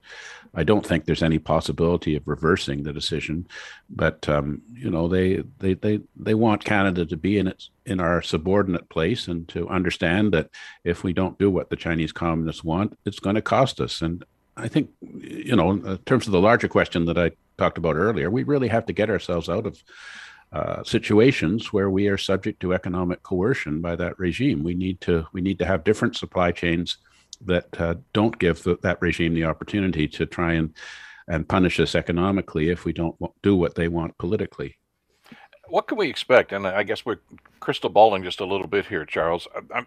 [0.54, 3.46] I don't think there's any possibility of reversing the decision.
[3.90, 8.00] But um, you know, they, they they they want Canada to be in its in
[8.00, 10.48] our subordinate place and to understand that
[10.84, 14.00] if we don't do what the Chinese communists want, it's going to cost us.
[14.00, 14.24] And
[14.56, 18.30] I think, you know, in terms of the larger question that I talked about earlier,
[18.30, 19.82] we really have to get ourselves out of
[20.52, 24.62] uh, situations where we are subject to economic coercion by that regime.
[24.62, 26.98] We need to we need to have different supply chains
[27.44, 30.72] that uh, don't give the, that regime the opportunity to try and
[31.28, 34.76] and punish us economically if we don't do what they want politically
[35.68, 36.52] what can we expect?
[36.52, 37.18] And I guess we're
[37.60, 39.48] crystal balling just a little bit here, Charles.
[39.74, 39.84] I,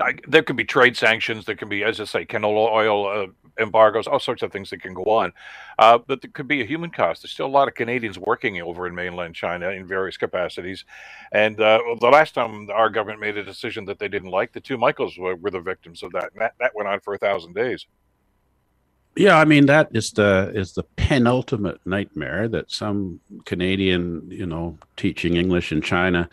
[0.00, 1.44] I, there can be trade sanctions.
[1.44, 3.26] There can be, as I say, canola oil uh,
[3.58, 5.32] embargoes, all sorts of things that can go on.
[5.78, 7.22] Uh, but there could be a human cost.
[7.22, 10.84] There's still a lot of Canadians working over in mainland China in various capacities.
[11.32, 14.60] And uh, the last time our government made a decision that they didn't like, the
[14.60, 16.30] two Michaels were, were the victims of that.
[16.32, 17.86] And that, that went on for a thousand days.
[19.16, 24.78] Yeah, I mean that is the is the penultimate nightmare that some Canadian, you know,
[24.96, 26.28] teaching English in China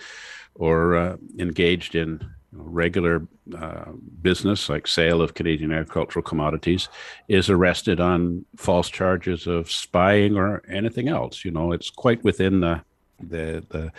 [0.55, 3.25] or uh, engaged in regular
[3.57, 3.85] uh,
[4.21, 6.89] business like sale of Canadian agricultural commodities
[7.27, 11.43] is arrested on false charges of spying or anything else.
[11.45, 12.83] You know, it's quite within the
[13.19, 13.91] the the,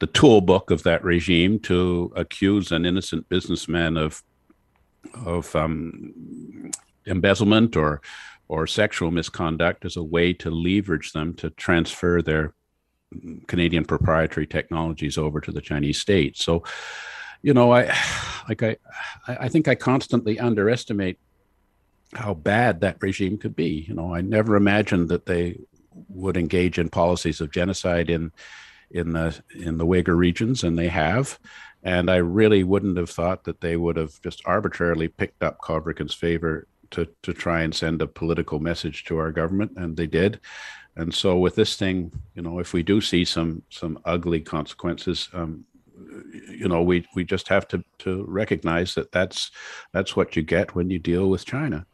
[0.00, 4.22] the tool book of that regime to accuse an innocent businessman of
[5.24, 6.72] of um,
[7.06, 8.00] embezzlement or
[8.52, 12.52] or sexual misconduct as a way to leverage them to transfer their
[13.46, 16.36] Canadian proprietary technologies over to the Chinese state.
[16.36, 16.62] So,
[17.40, 17.84] you know, I
[18.48, 18.76] like I
[19.26, 21.18] I think I constantly underestimate
[22.12, 23.86] how bad that regime could be.
[23.88, 25.58] You know, I never imagined that they
[26.10, 28.32] would engage in policies of genocide in
[28.90, 31.38] in the in the Uyghur regions, and they have.
[31.82, 36.00] And I really wouldn't have thought that they would have just arbitrarily picked up Kovrig
[36.00, 40.06] and Spavor to to try and send a political message to our government, and they
[40.06, 40.40] did.
[40.96, 45.28] And so with this thing, you know, if we do see some some ugly consequences,
[45.32, 45.64] um,
[46.48, 49.50] you know, we we just have to to recognize that that's
[49.92, 51.86] that's what you get when you deal with China.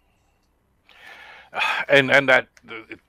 [1.88, 2.48] And and that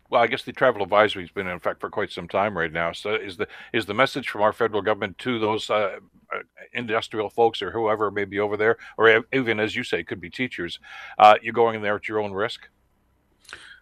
[0.09, 2.71] well, I guess the travel advisory has been in effect for quite some time right
[2.71, 2.91] now.
[2.91, 5.97] So is the is the message from our federal government to those uh,
[6.33, 6.39] uh,
[6.73, 10.29] industrial folks or whoever may be over there, or even as you say, could be
[10.29, 10.79] teachers,
[11.19, 12.67] uh, you're going in there at your own risk?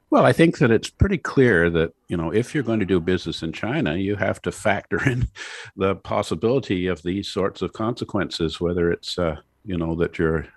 [0.09, 2.99] Well, I think that it's pretty clear that you know if you're going to do
[2.99, 5.27] business in China, you have to factor in
[5.77, 10.47] the possibility of these sorts of consequences, whether it's uh, you know that your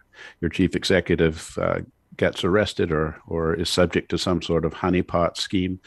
[0.41, 1.81] your chief executive uh,
[2.21, 5.81] gets arrested or or is subject to some sort of honeypot scheme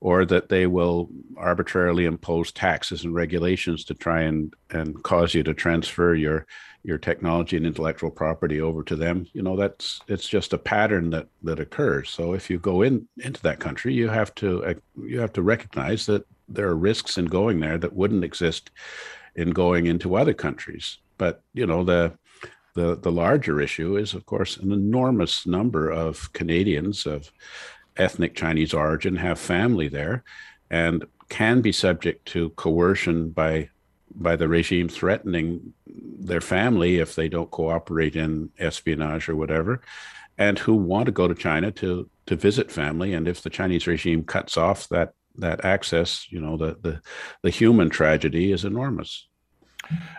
[0.00, 5.44] or that they will arbitrarily impose taxes and regulations to try and and cause you
[5.44, 6.44] to transfer your
[6.82, 11.10] your technology and intellectual property over to them you know that's it's just a pattern
[11.10, 12.10] that that occurs.
[12.10, 15.42] So if you go in into that country you have to uh, you have to
[15.42, 18.72] recognize that there are risks in going there that wouldn't exist
[19.36, 20.98] in going into other countries.
[21.16, 22.18] But you know the
[22.74, 27.32] the the larger issue is, of course, an enormous number of Canadians of
[27.96, 30.24] ethnic Chinese origin have family there,
[30.70, 33.68] and can be subject to coercion by
[34.14, 39.80] by the regime threatening their family if they don't cooperate in espionage or whatever,
[40.38, 43.14] and who want to go to China to to visit family.
[43.14, 47.00] And if the Chinese regime cuts off that that access, you know, the the,
[47.42, 49.28] the human tragedy is enormous.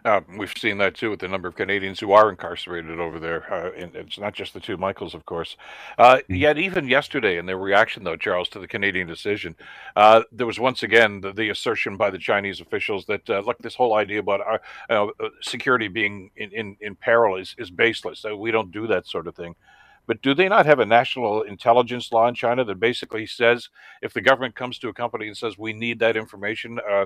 [0.03, 3.51] Uh, we've seen that too with the number of Canadians who are incarcerated over there.
[3.51, 5.57] Uh, and it's not just the two Michaels, of course.
[5.97, 6.35] Uh, mm-hmm.
[6.35, 9.55] yet, even yesterday, in their reaction, though, Charles, to the Canadian decision,
[9.95, 13.57] uh, there was once again the, the, assertion by the Chinese officials that, uh, look,
[13.59, 15.07] this whole idea about our, uh,
[15.41, 18.25] security being in, in, in peril is, is baseless.
[18.37, 19.55] we don't do that sort of thing.
[20.07, 23.69] But do they not have a national intelligence law in China that basically says
[24.01, 27.05] if the government comes to a company and says we need that information, uh,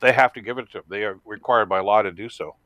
[0.00, 0.84] they have to give it to them?
[0.88, 2.56] They are required by law to do so.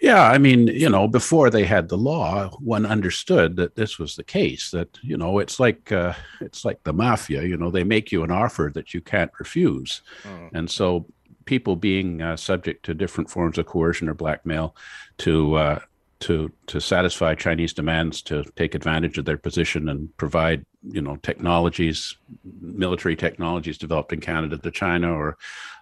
[0.00, 4.16] Yeah, I mean, you know, before they had the law, one understood that this was
[4.16, 4.70] the case.
[4.70, 7.42] That you know, it's like uh, it's like the mafia.
[7.42, 10.50] You know, they make you an offer that you can't refuse, mm.
[10.52, 11.06] and so
[11.44, 14.76] people being uh, subject to different forms of coercion or blackmail
[15.16, 15.78] to uh,
[16.20, 21.16] to to satisfy Chinese demands to take advantage of their position and provide you know
[21.16, 22.16] technologies,
[22.60, 25.36] military technologies developed in Canada to China or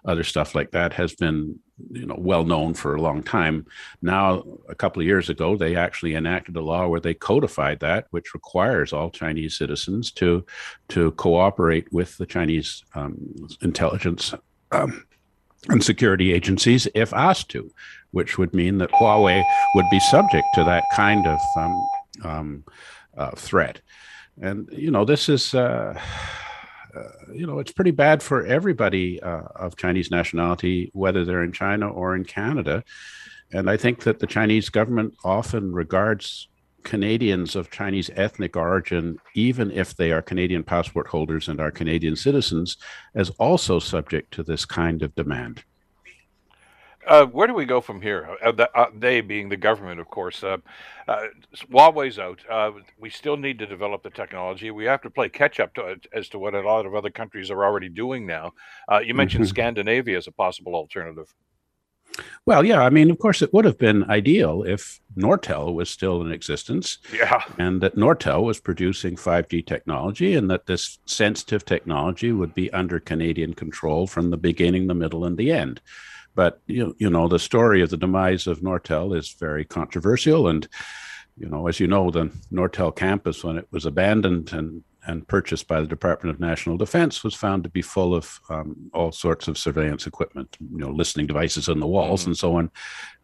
[0.05, 1.59] other stuff like that has been
[1.91, 3.65] you know well known for a long time.
[4.01, 8.07] Now, a couple of years ago, they actually enacted a law where they codified that,
[8.11, 10.45] which requires all Chinese citizens to
[10.89, 13.17] to cooperate with the Chinese um,
[13.61, 14.33] intelligence.
[14.71, 15.05] Um,
[15.69, 17.71] and security agencies if asked to
[18.11, 19.43] which would mean that Huawei
[19.75, 21.87] would be subject to that kind of um,
[22.23, 22.63] um,
[23.17, 23.81] uh, threat.
[24.41, 25.99] And, you know, this is, uh,
[26.95, 27.01] uh,
[27.33, 31.89] you know, it's pretty bad for everybody uh, of Chinese nationality, whether they're in China
[31.89, 32.83] or in Canada.
[33.51, 36.47] And I think that the Chinese government often regards
[36.87, 42.15] Canadians of Chinese ethnic origin, even if they are Canadian passport holders and are Canadian
[42.15, 42.77] citizens,
[43.13, 45.65] as also subject to this kind of demand.
[47.05, 48.37] Uh, where do we go from here?
[48.41, 50.41] Uh, the, uh, they being the government, of course.
[50.43, 50.57] Uh,
[51.09, 51.25] uh,
[51.69, 52.39] Huawei's out.
[52.49, 54.71] Uh, we still need to develop the technology.
[54.71, 57.51] We have to play catch up to as to what a lot of other countries
[57.51, 58.53] are already doing now.
[59.03, 59.49] you mentioned mm-hmm.
[59.49, 61.33] Scandinavia as a possible alternative.
[62.45, 66.21] Well, yeah, I mean, of course, it would have been ideal if Nortel was still
[66.21, 66.99] in existence.
[67.13, 67.43] Yeah.
[67.57, 72.99] And that Nortel was producing 5G technology and that this sensitive technology would be under
[72.99, 75.81] Canadian control from the beginning, the middle, and the end.
[76.35, 80.47] But, you, you know, the story of the demise of Nortel is very controversial.
[80.47, 80.67] And,
[81.35, 85.67] you know, as you know, the Nortel campus, when it was abandoned and and purchased
[85.67, 89.47] by the Department of National Defense was found to be full of um, all sorts
[89.47, 92.31] of surveillance equipment, you know, listening devices in the walls mm-hmm.
[92.31, 92.71] and so on.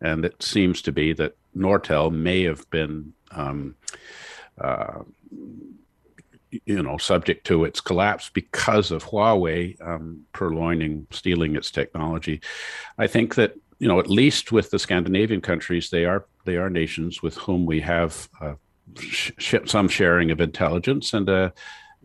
[0.01, 3.75] And it seems to be that Nortel may have been, um,
[4.59, 4.99] uh,
[6.65, 12.41] you know, subject to its collapse because of Huawei um, purloining, stealing its technology.
[12.97, 16.69] I think that you know, at least with the Scandinavian countries, they are they are
[16.69, 18.53] nations with whom we have uh,
[18.99, 21.53] sh- some sharing of intelligence and a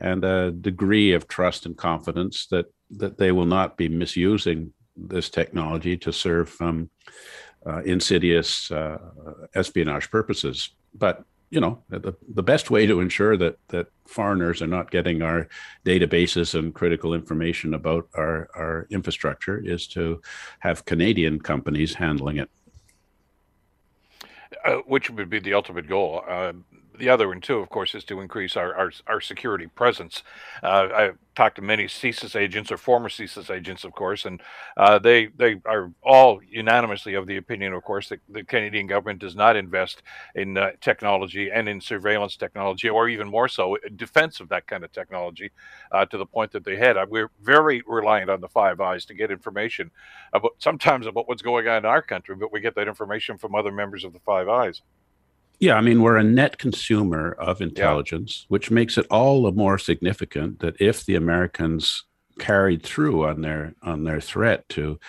[0.01, 5.29] and a degree of trust and confidence that that they will not be misusing this
[5.29, 6.90] technology to serve um,
[7.66, 8.98] uh, insidious uh,
[9.55, 10.70] espionage purposes.
[10.94, 15.22] But you know, the, the best way to ensure that that foreigners are not getting
[15.22, 15.48] our
[15.85, 20.20] databases and critical information about our, our infrastructure is to
[20.61, 22.51] have Canadian companies handling it.
[24.64, 26.22] Uh, which would be the ultimate goal.
[26.26, 26.52] Uh,
[26.98, 30.22] the other one too, of course, is to increase our our, our security presence.
[30.62, 34.40] Uh, I talked to many CSIS agents or former CSIS agents, of course, and
[34.76, 39.20] uh, they they are all unanimously of the opinion, of course, that the Canadian government
[39.20, 40.02] does not invest
[40.34, 44.84] in uh, technology and in surveillance technology, or even more so, defense of that kind
[44.84, 45.50] of technology,
[45.92, 46.96] uh, to the point that they had.
[46.96, 49.90] Uh, we're very reliant on the Five Eyes to get information
[50.32, 53.54] about sometimes about what's going on in our country, but we get that information from
[53.54, 54.82] other members of the Five Eyes.
[55.61, 58.47] Yeah, I mean, we're a net consumer of intelligence, yeah.
[58.49, 62.05] which makes it all the more significant that if the Americans
[62.38, 65.01] carried through on their on their threat to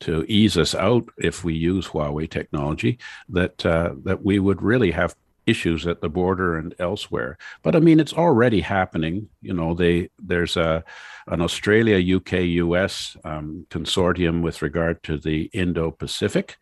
[0.00, 4.90] to ease us out if we use Huawei technology, that uh, that we would really
[4.92, 5.14] have
[5.46, 7.36] issues at the border and elsewhere.
[7.62, 9.28] But I mean, it's already happening.
[9.42, 10.84] You know, they there's a
[11.26, 12.32] an Australia, UK,
[12.64, 16.56] US um, consortium with regard to the Indo-Pacific.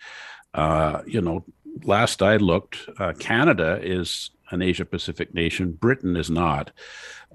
[0.54, 1.44] Uh, you know,
[1.84, 5.72] last I looked, uh, Canada is an Asia Pacific nation.
[5.72, 6.70] Britain is not.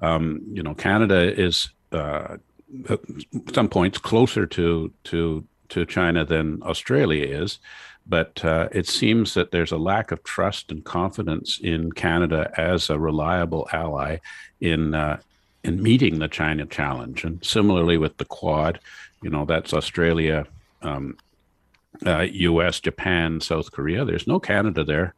[0.02, 2.38] Um, you know, Canada is uh,
[2.90, 3.00] at
[3.54, 7.60] some points closer to to to China than Australia is,
[8.06, 12.90] but uh, it seems that there's a lack of trust and confidence in Canada as
[12.90, 14.18] a reliable ally
[14.60, 15.20] in uh,
[15.64, 17.24] in meeting the China challenge.
[17.24, 18.80] And similarly with the Quad,
[19.22, 20.46] you know, that's Australia,
[20.82, 21.18] um,
[22.06, 24.06] uh, U.S., Japan, South Korea.
[24.06, 25.16] There's no Canada there.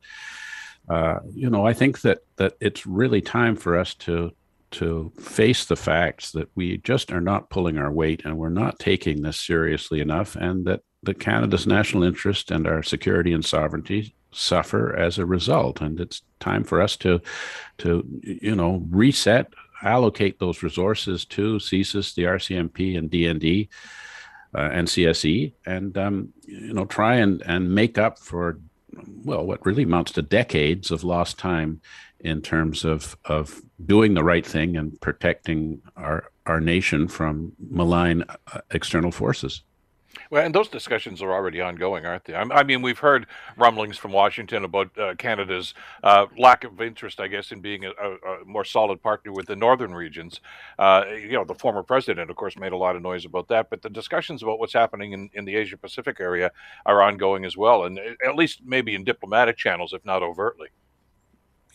[0.88, 4.32] Uh, you know, I think that that it's really time for us to
[4.72, 8.78] to face the facts that we just are not pulling our weight and we're not
[8.78, 14.14] taking this seriously enough, and that the Canada's national interest and our security and sovereignty
[14.32, 15.82] suffer as a result.
[15.82, 17.22] And it's time for us to
[17.80, 23.70] to you know reset, allocate those resources to CSIS, the RCMP, and DND
[24.54, 28.60] uh, NCSE, and um, you know try and and make up for
[29.24, 31.82] well what really amounts to decades of lost time
[32.20, 38.24] in terms of of doing the right thing and protecting our our nation from malign
[38.54, 39.64] uh, external forces.
[40.36, 42.36] Well, and those discussions are already ongoing, aren't they?
[42.36, 47.28] I mean, we've heard rumblings from Washington about uh, Canada's uh, lack of interest, I
[47.28, 50.42] guess, in being a, a, more solid partner with the northern regions.
[50.78, 53.70] Uh, you know, the former president, of course, made a lot of noise about that.
[53.70, 56.52] But the discussions about what's happening in, in the Asia Pacific area
[56.86, 60.68] are ongoing as well, and uh, at least maybe in diplomatic channels, if not overtly.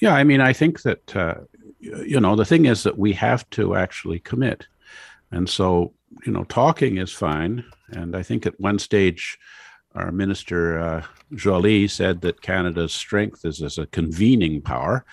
[0.00, 1.36] Yeah, I mean, I think that uh,
[1.78, 4.66] you know the thing is that we have to actually commit,
[5.30, 5.94] and so
[6.24, 7.64] you know, talking is fine.
[7.90, 9.38] And I think at one stage,
[9.94, 11.04] our minister uh,
[11.34, 15.04] Joly said that Canada's strength is as a convening power,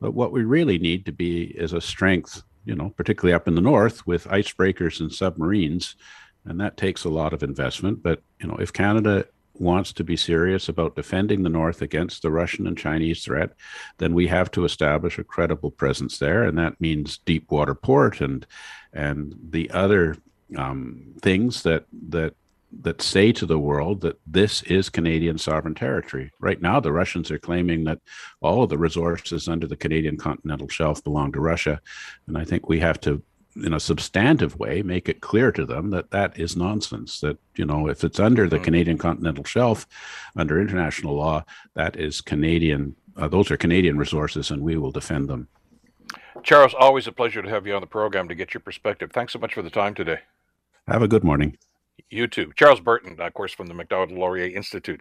[0.00, 3.54] but what we really need to be is a strength, you know, particularly up in
[3.54, 5.96] the north with icebreakers and submarines,
[6.44, 8.02] and that takes a lot of investment.
[8.02, 12.30] But you know, if Canada wants to be serious about defending the North against the
[12.30, 13.50] Russian and Chinese threat,
[13.98, 18.20] then we have to establish a credible presence there, and that means deep water port
[18.20, 18.46] and
[18.94, 20.16] and the other
[20.56, 22.34] um, things that that
[22.80, 26.30] that say to the world that this is Canadian sovereign territory.
[26.40, 27.98] Right now, the Russians are claiming that
[28.40, 31.80] all of the resources under the Canadian continental shelf belong to Russia,
[32.26, 33.22] and I think we have to
[33.56, 37.66] in a substantive way make it clear to them that that is nonsense that you
[37.66, 38.64] know if it's under the mm-hmm.
[38.64, 39.86] canadian continental shelf
[40.36, 41.44] under international law
[41.74, 45.48] that is canadian uh, those are canadian resources and we will defend them
[46.42, 49.34] charles always a pleasure to have you on the program to get your perspective thanks
[49.34, 50.18] so much for the time today
[50.88, 51.56] have a good morning
[52.10, 55.00] you too charles burton of course from the macdonald laurier institute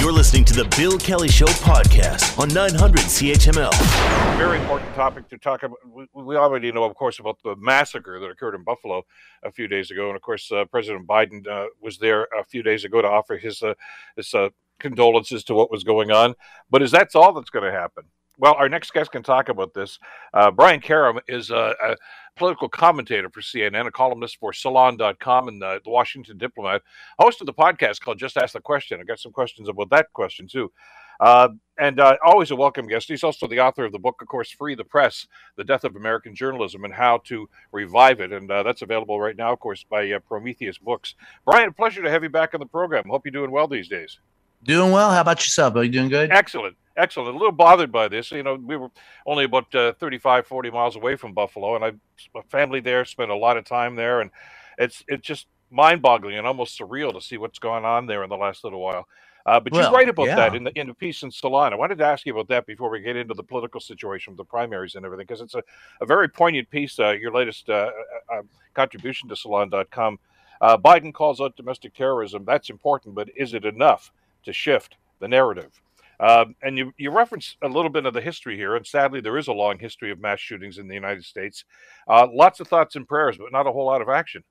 [0.00, 4.36] you're listening to the Bill Kelly Show podcast on 900 CHML.
[4.36, 5.78] Very important topic to talk about.
[6.12, 9.04] We already know, of course, about the massacre that occurred in Buffalo
[9.44, 12.64] a few days ago, and of course, uh, President Biden uh, was there a few
[12.64, 13.74] days ago to offer his uh,
[14.16, 14.48] his uh,
[14.80, 16.34] condolences to what was going on.
[16.68, 18.04] But is that all that's going to happen?
[18.38, 19.98] Well, our next guest can talk about this.
[20.34, 21.96] Uh, Brian Karem is a, a,
[22.36, 26.82] political commentator for CNN, a columnist for Salon.com, and the, the Washington Diplomat,
[27.18, 29.00] host of the podcast called Just Ask the Question.
[29.00, 30.70] I got some questions about that question, too.
[31.18, 33.08] Uh, and uh, always a welcome guest.
[33.08, 35.26] He's also the author of the book, of course, Free the Press
[35.56, 38.32] The Death of American Journalism and How to Revive It.
[38.32, 41.14] And uh, that's available right now, of course, by uh, Prometheus Books.
[41.46, 43.04] Brian, pleasure to have you back on the program.
[43.08, 44.18] Hope you're doing well these days.
[44.62, 45.10] Doing well.
[45.10, 45.74] How about yourself?
[45.76, 46.30] Are you doing good?
[46.30, 46.76] Excellent.
[46.96, 47.34] Excellent.
[47.34, 48.30] A little bothered by this.
[48.30, 48.90] You know, we were
[49.26, 51.92] only about uh, 35, 40 miles away from Buffalo, and I,
[52.34, 54.30] my family there spent a lot of time there, and
[54.78, 58.36] it's it's just mind-boggling and almost surreal to see what's gone on there in the
[58.36, 59.06] last little while.
[59.44, 60.34] Uh, but well, you write about yeah.
[60.34, 61.72] that in the in the piece in Salon.
[61.72, 64.38] I wanted to ask you about that before we get into the political situation with
[64.38, 65.62] the primaries and everything, because it's a,
[66.00, 66.98] a very poignant piece.
[66.98, 67.90] Uh, your latest uh,
[68.32, 68.42] uh, uh
[68.74, 70.18] contribution to Salon.com.
[70.60, 72.44] Uh, Biden calls out domestic terrorism.
[72.44, 74.10] That's important, but is it enough
[74.44, 75.80] to shift the narrative?
[76.18, 79.36] Um, and you, you reference a little bit of the history here, and sadly, there
[79.36, 81.64] is a long history of mass shootings in the United States.
[82.08, 84.42] Uh, lots of thoughts and prayers, but not a whole lot of action.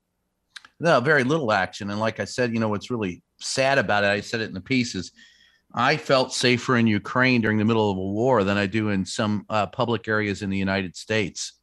[0.80, 1.89] No, very little action.
[1.89, 4.53] And like I said, you know, what's really sad about it, I said it in
[4.53, 5.11] the pieces.
[5.74, 9.05] I felt safer in Ukraine during the middle of a war than I do in
[9.05, 11.53] some uh, public areas in the United States.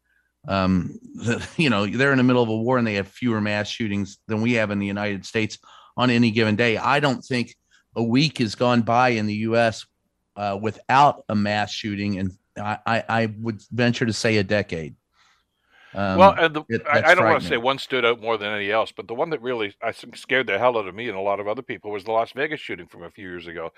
[0.49, 3.41] Um, the, you know, they're in the middle of a war and they have fewer
[3.41, 5.59] mass shootings than we have in the United States
[5.97, 6.77] on any given day.
[6.77, 7.55] I don't think
[7.95, 9.85] a week has gone by in the U.S
[10.37, 14.97] uh, without a mass shooting, and I, I would venture to say a decade.
[15.95, 18.39] Um, well, and the, it, I, I, don't want to say one stood out more
[18.39, 20.95] than any else, but the one that really I think scared the hell out of
[20.95, 23.29] me and a lot of other people was the Las Vegas shooting from a few
[23.29, 23.73] years ago.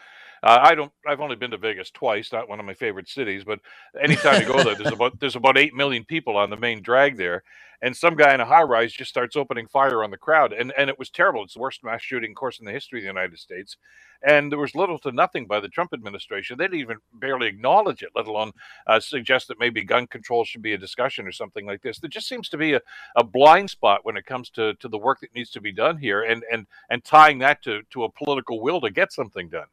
[0.45, 0.93] Uh, I don't.
[1.07, 3.61] I've only been to Vegas twice, not one of my favorite cities, but
[3.99, 7.17] anytime you go there, there's about there's about eight million people on the main drag
[7.17, 7.43] there,
[7.81, 10.71] and some guy in a high rise just starts opening fire on the crowd, and
[10.77, 11.43] and it was terrible.
[11.45, 13.79] It's the worst mass shooting, course, in the history of the United States,
[14.23, 16.59] and there was little to nothing by the Trump administration.
[16.59, 18.53] They didn't even barely acknowledge it, let alone
[18.87, 22.01] uh, suggest that maybe gun control should be a discussion or something like this.
[22.01, 22.83] There just seems to be a,
[23.17, 25.97] a blind spot when it comes to to the work that needs to be done
[25.97, 29.69] here, and and and tying that to to a political will to get something done.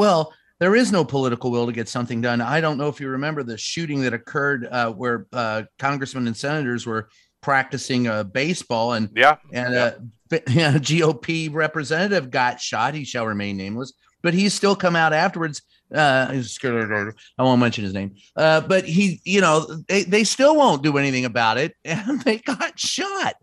[0.00, 2.40] Well, there is no political will to get something done.
[2.40, 6.34] I don't know if you remember the shooting that occurred uh, where uh, congressmen and
[6.34, 7.10] senators were
[7.42, 9.92] practicing uh, baseball and yeah and yeah.
[10.32, 10.36] Uh,
[10.76, 12.94] a GOP representative got shot.
[12.94, 13.92] He shall remain nameless,
[14.22, 15.60] but he's still come out afterwards.
[15.94, 20.82] Uh, I won't mention his name, uh, but he, you know, they, they still won't
[20.82, 23.34] do anything about it, and they got shot.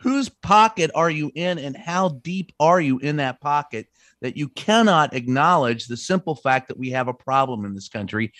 [0.00, 3.88] Whose pocket are you in, and how deep are you in that pocket
[4.26, 8.32] that you cannot acknowledge the simple fact that we have a problem in this country?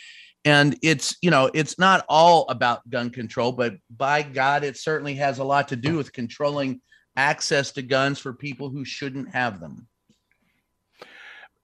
[0.47, 5.15] and it's you know it's not all about gun control but by god it certainly
[5.15, 6.81] has a lot to do with controlling
[7.17, 9.87] access to guns for people who shouldn't have them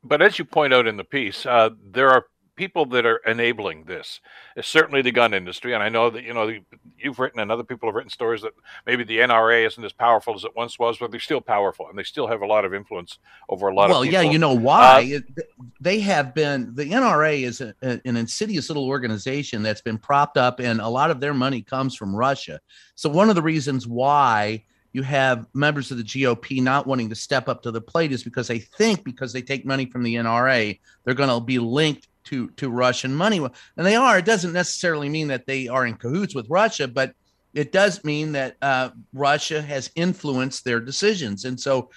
[0.03, 2.27] but as you point out in the piece uh, there are
[2.63, 4.21] people that are enabling this
[4.57, 6.49] is certainly the gun industry and i know that you know
[6.97, 8.53] you've written and other people have written stories that
[8.87, 11.99] maybe the nra isn't as powerful as it once was but they're still powerful and
[11.99, 14.39] they still have a lot of influence over a lot well, of well yeah you
[14.39, 15.13] know why?
[15.17, 15.43] Uh,
[15.81, 20.37] they have been the nra is a, a, an insidious little organization that's been propped
[20.37, 22.61] up and a lot of their money comes from russia.
[22.95, 27.15] So one of the reasons why you have members of the GOP not wanting to
[27.15, 30.15] step up to the plate is because they think because they take money from the
[30.17, 33.39] NRA, they're going to be linked to to Russian money.
[33.39, 34.19] And they are.
[34.19, 37.15] It doesn't necessarily mean that they are in cahoots with Russia, but
[37.55, 41.45] it does mean that uh, Russia has influenced their decisions.
[41.45, 41.91] And so,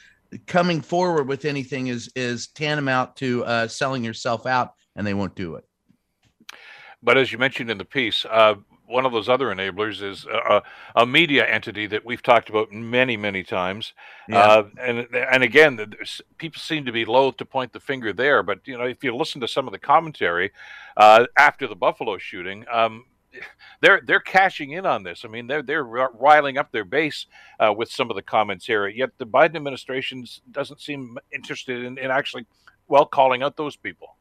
[0.48, 5.36] coming forward with anything is is tantamount to uh, selling yourself out, and they won't
[5.36, 5.66] do it.
[7.02, 8.56] But as you mentioned in the piece, uh,
[8.88, 10.62] one of those other enablers is a,
[10.96, 13.94] a, media entity that we've talked about many, many times.
[14.28, 14.40] Yeah.
[14.40, 15.94] Uh, and and again,
[16.38, 18.44] people seem to be loath to point the finger there.
[18.44, 20.52] But you know, if you listen to some of the commentary
[20.98, 23.06] uh, after the Buffalo shooting, um,
[23.82, 25.26] they're they're cashing in on this.
[25.26, 27.26] I mean, they're they're riling up their base
[27.60, 28.88] uh, with some of the comments here.
[28.88, 32.46] Yet the Biden administration doesn't seem interested in, in actually
[32.88, 34.16] well calling out those people.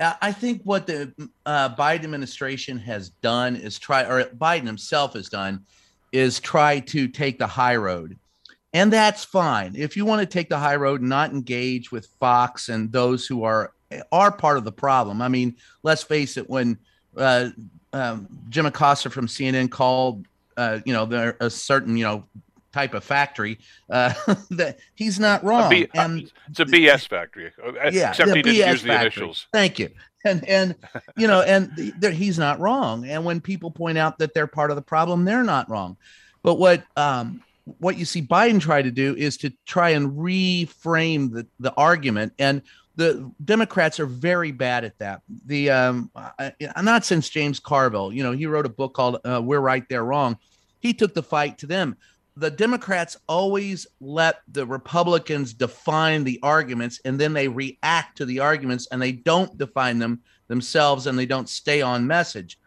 [0.00, 1.12] I think what the
[1.46, 5.64] uh, Biden administration has done is try, or Biden himself has done,
[6.12, 8.18] is try to take the high road.
[8.72, 9.74] And that's fine.
[9.76, 13.24] If you want to take the high road and not engage with Fox and those
[13.24, 13.72] who are
[14.10, 15.22] are part of the problem.
[15.22, 16.78] I mean, let's face it, when
[17.16, 17.50] uh,
[17.92, 20.26] um, Jim Acosta from CNN called,
[20.56, 22.24] uh, you know, there a certain, you know,
[22.74, 23.58] type of factory,
[23.88, 24.12] uh,
[24.50, 25.70] that he's not wrong.
[25.70, 27.52] B, and it's a BS factory.
[27.64, 29.06] Uh, yeah, except he didn't BS use the factory.
[29.06, 29.46] initials.
[29.52, 29.90] Thank you.
[30.24, 30.74] And and
[31.16, 31.70] you know, and
[32.02, 33.06] he's not wrong.
[33.06, 35.96] And when people point out that they're part of the problem, they're not wrong.
[36.42, 37.42] But what um,
[37.78, 42.34] what you see Biden try to do is to try and reframe the, the argument.
[42.38, 42.60] And
[42.96, 45.22] the Democrats are very bad at that.
[45.46, 46.10] The um,
[46.82, 50.04] not since James Carville, you know, he wrote a book called uh, "We're Right, They're
[50.04, 50.38] Wrong."
[50.80, 51.96] He took the fight to them
[52.36, 58.40] the Democrats always let the Republicans define the arguments and then they react to the
[58.40, 62.58] arguments and they don't define them themselves and they don't stay on message.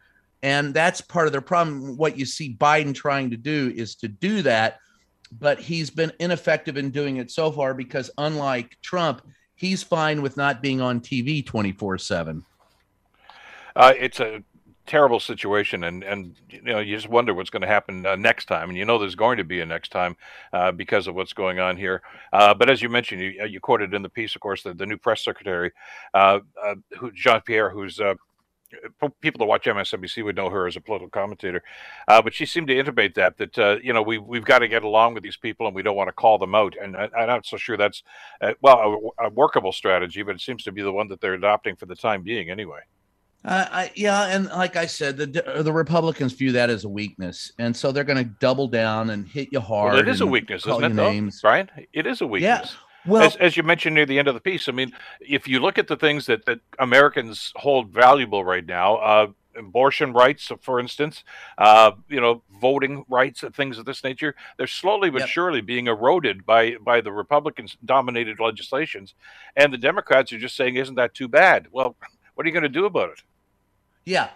[0.42, 1.98] And that's part of their problem.
[1.98, 4.80] What you see Biden trying to do is to do that,
[5.32, 9.22] but he's been ineffective in doing it so far because, unlike Trump,
[9.56, 12.46] he's fine with not being on TV 24 7.
[13.76, 14.44] Uh, it's a
[14.88, 18.46] terrible situation, and and you know you just wonder what's going to happen uh, next
[18.46, 20.16] time, and you know there's going to be a next time
[20.54, 22.02] uh, because of what's going on here.
[22.34, 24.74] Uh, but as you mentioned, you, uh, you quoted in the piece, of course, the,
[24.74, 25.72] the new press secretary,
[26.14, 28.00] uh, uh, who Jean Pierre, who's
[29.22, 31.64] people that watch MSNBC would know her as a political commentator,
[32.08, 34.68] uh, but she seemed to intimate that that uh, you know we we've got to
[34.68, 36.76] get along with these people and we don't want to call them out.
[36.82, 38.04] And I, am not so sure that's
[38.42, 41.34] uh, well a, a, workable strategy, but it seems to be the one that they're
[41.34, 42.82] adopting for the time being anyway.
[43.48, 47.54] Uh, I, yeah, and like I said, the the Republicans view that as a weakness,
[47.58, 49.94] and so they're going to double down and hit you hard.
[49.94, 50.94] Well, it is a weakness, isn't it?
[50.94, 51.40] Names.
[51.40, 52.74] Though, Brian, it is a weakness.
[52.74, 53.12] Yeah.
[53.12, 54.92] Well, as, as, you mentioned near the end of the piece, I mean,
[55.22, 59.28] if you look at the things that, that Americans hold valuable right now, uh,
[59.58, 61.24] abortion rights, for instance,
[61.58, 65.30] uh, you know, voting rights and things of this nature, they're slowly but yep.
[65.30, 69.14] surely being eroded by by the Republicans dominated legislations,
[69.56, 71.96] and the Democrats are just saying, "Isn't that too bad?" Well,
[72.36, 73.22] what are you going to do about it?
[74.08, 74.30] Yeah.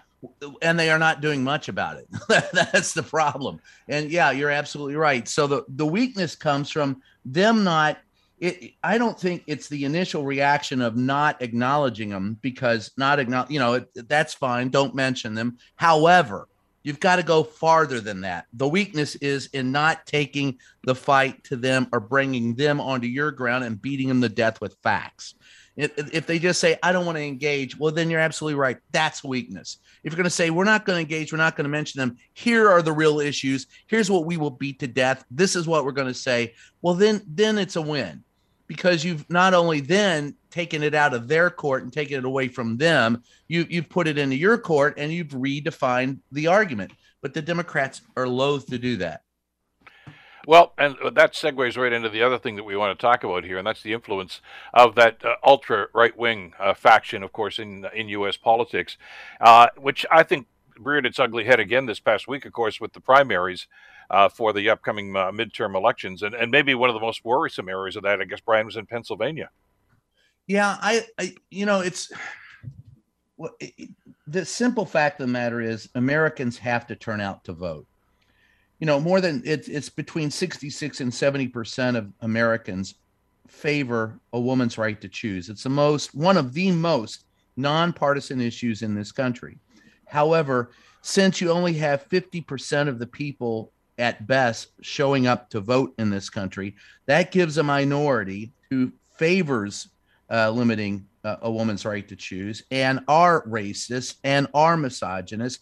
[0.62, 2.08] And they are not doing much about it.
[2.54, 3.62] That's the problem.
[3.88, 5.28] And yeah, you're absolutely right.
[5.28, 7.98] So the, the weakness comes from them not
[8.40, 13.52] it, I don't think it's the initial reaction of not acknowledging them because not acknowledge,
[13.52, 14.70] you know, it, that's fine.
[14.70, 15.60] Don't mention them.
[15.76, 16.48] However,
[16.82, 18.48] you've got to go farther than that.
[18.54, 23.30] The weakness is in not taking the fight to them or bringing them onto your
[23.30, 25.36] ground and beating them to death with facts.
[25.78, 28.78] If they just say, I don't want to engage, well, then you're absolutely right.
[28.92, 29.78] That's weakness.
[30.04, 32.00] If you're going to say, we're not going to engage, we're not going to mention
[32.00, 33.68] them, here are the real issues.
[33.88, 35.24] Here's what we will beat to death.
[35.32, 36.54] This is what we're going to say.
[36.82, 38.24] Well, then, then it's a win
[38.68, 42.48] because you've not only then taken it out of their court and taken it away
[42.48, 46.92] from them, you, you've put it into your court and you've redefined the argument.
[47.22, 49.24] But the Democrats are loath to do that.
[50.48, 53.44] Well, and that segues right into the other thing that we want to talk about
[53.44, 54.42] here, and that's the influence
[54.74, 58.38] of that uh, ultra right wing uh, faction, of course, in in U.S.
[58.38, 58.98] politics,
[59.40, 60.48] uh, which I think
[60.80, 63.68] reared its ugly head again this past week, of course, with the primaries.
[64.10, 67.70] Uh, for the upcoming uh, midterm elections, and, and maybe one of the most worrisome
[67.70, 69.50] areas of that, I guess, Brian was in Pennsylvania.
[70.48, 72.12] Yeah, I, I you know, it's
[73.38, 73.90] well, it,
[74.28, 77.88] the simple fact of the matter is Americans have to turn out to vote
[78.82, 82.96] you know, more than it's it's between 66 and 70 percent of Americans
[83.48, 85.50] favor a woman's right to choose.
[85.50, 87.26] It's the most one of the most
[87.56, 89.60] nonpartisan issues in this country.
[90.08, 90.72] However,
[91.04, 96.10] since you only have 50% of the people at best showing up to vote in
[96.10, 96.76] this country,
[97.06, 99.90] that gives a minority who favors
[100.32, 105.60] uh, limiting uh, a woman's right to choose and are racist and are misogynist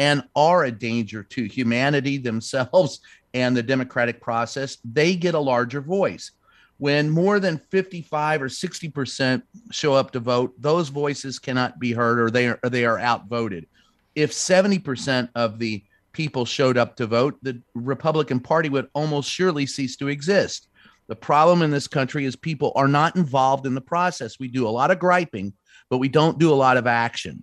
[0.00, 3.00] and are a danger to humanity themselves
[3.34, 6.30] and the democratic process, they get a larger voice.
[6.78, 12.18] When more than 55 or 60% show up to vote, those voices cannot be heard
[12.18, 13.66] or they are, or they are outvoted.
[14.14, 19.66] If 70% of the people showed up to vote, the Republican Party would almost surely
[19.66, 20.68] cease to exist.
[21.08, 24.40] The problem in this country is people are not involved in the process.
[24.40, 25.52] We do a lot of griping,
[25.90, 27.42] but we don't do a lot of action.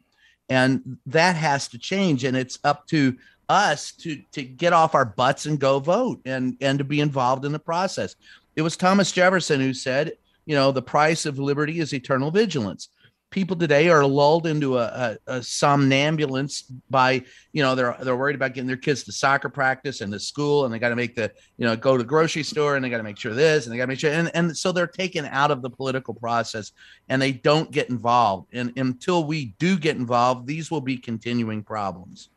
[0.49, 2.23] And that has to change.
[2.23, 3.15] And it's up to
[3.49, 7.45] us to to get off our butts and go vote and and to be involved
[7.45, 8.15] in the process.
[8.55, 10.13] It was Thomas Jefferson who said,
[10.45, 12.89] you know, the price of liberty is eternal vigilance
[13.29, 17.21] people today are lulled into a, a, a, somnambulance by
[17.51, 20.65] you know they're they're worried about getting their kids to soccer practice and to school
[20.65, 22.97] and they got to make the you know go to grocery store and they got
[22.97, 25.25] to make sure this and they got to make sure and, and so they're taken
[25.25, 26.71] out of the political process
[27.09, 28.47] and they don't get involved.
[28.53, 32.29] And until we do get involved these will be continuing problems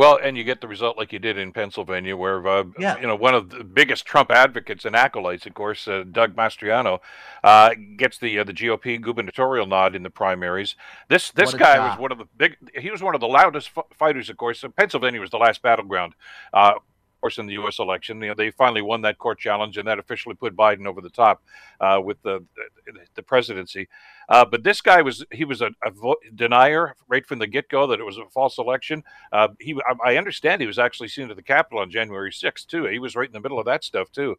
[0.00, 2.98] well, and you get the result like you did in Pennsylvania, where uh, yeah.
[2.98, 7.00] you know one of the biggest Trump advocates and acolytes, of course, uh, Doug Mastriano,
[7.44, 10.74] uh, gets the uh, the GOP gubernatorial nod in the primaries.
[11.08, 11.90] This this guy job.
[11.90, 12.56] was one of the big.
[12.74, 14.64] He was one of the loudest f- fighters, of course.
[14.74, 16.14] Pennsylvania was the last battleground
[16.54, 16.76] uh,
[17.20, 17.78] course, in the U.S.
[17.78, 18.20] election.
[18.20, 21.10] You know, they finally won that court challenge, and that officially put Biden over the
[21.10, 21.42] top
[21.80, 22.44] uh, with the
[23.14, 23.88] the presidency.
[24.28, 25.92] Uh, but this guy was he was a, a
[26.34, 29.02] denier right from the get go that it was a false election.
[29.32, 32.86] Uh, he I understand he was actually seen at the Capitol on January 6th too.
[32.86, 34.36] He was right in the middle of that stuff too.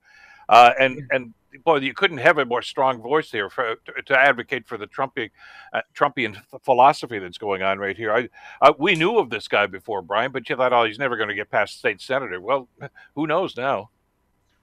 [0.52, 1.34] Uh, and and
[1.64, 4.88] boy, you couldn't have a more strong voice here for, to, to advocate for the
[4.88, 5.30] Trumpian,
[5.74, 8.14] uh, Trumpian philosophy that's going on right here.
[8.14, 8.30] I,
[8.62, 11.30] uh, we knew of this guy before, Brian, but you thought, oh, he's never going
[11.30, 12.40] to get past state senator.
[12.40, 12.68] Well,
[13.16, 13.90] who knows now?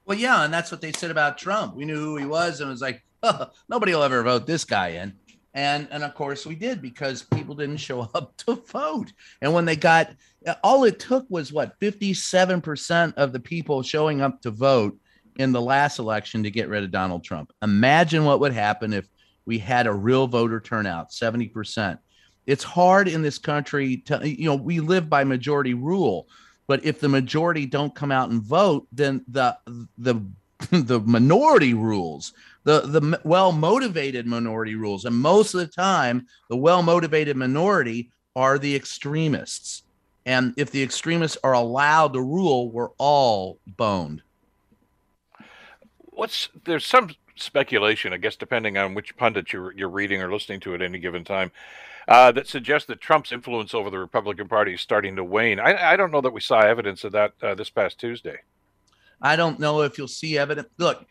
[0.05, 1.75] Well, yeah, and that's what they said about Trump.
[1.75, 4.63] We knew who he was, and it was like, oh, nobody will ever vote this
[4.63, 5.13] guy in.
[5.55, 9.11] And and of course we did because people didn't show up to vote.
[9.41, 10.11] And when they got
[10.63, 14.95] all it took was what 57% of the people showing up to vote
[15.39, 17.53] in the last election to get rid of Donald Trump.
[17.63, 19.07] Imagine what would happen if
[19.45, 21.97] we had a real voter turnout, 70%.
[22.45, 26.27] It's hard in this country to, you know, we live by majority rule,
[26.67, 29.57] but if the majority don't come out and vote, then the,
[29.97, 30.21] the,
[30.71, 32.33] the minority rules,
[32.65, 35.05] the, the well motivated minority rules.
[35.05, 39.83] And most of the time, the well motivated minority are the extremists.
[40.25, 44.21] And if the extremists are allowed to rule, we're all boned
[46.19, 50.59] what's there's some speculation, I guess, depending on which pundit you're you're reading or listening
[50.61, 51.51] to at any given time,
[52.07, 55.59] uh, that suggests that Trump's influence over the Republican Party is starting to wane.
[55.59, 58.37] I, I don't know that we saw evidence of that uh, this past Tuesday.
[59.21, 60.67] I don't know if you'll see evidence.
[60.77, 61.05] Look,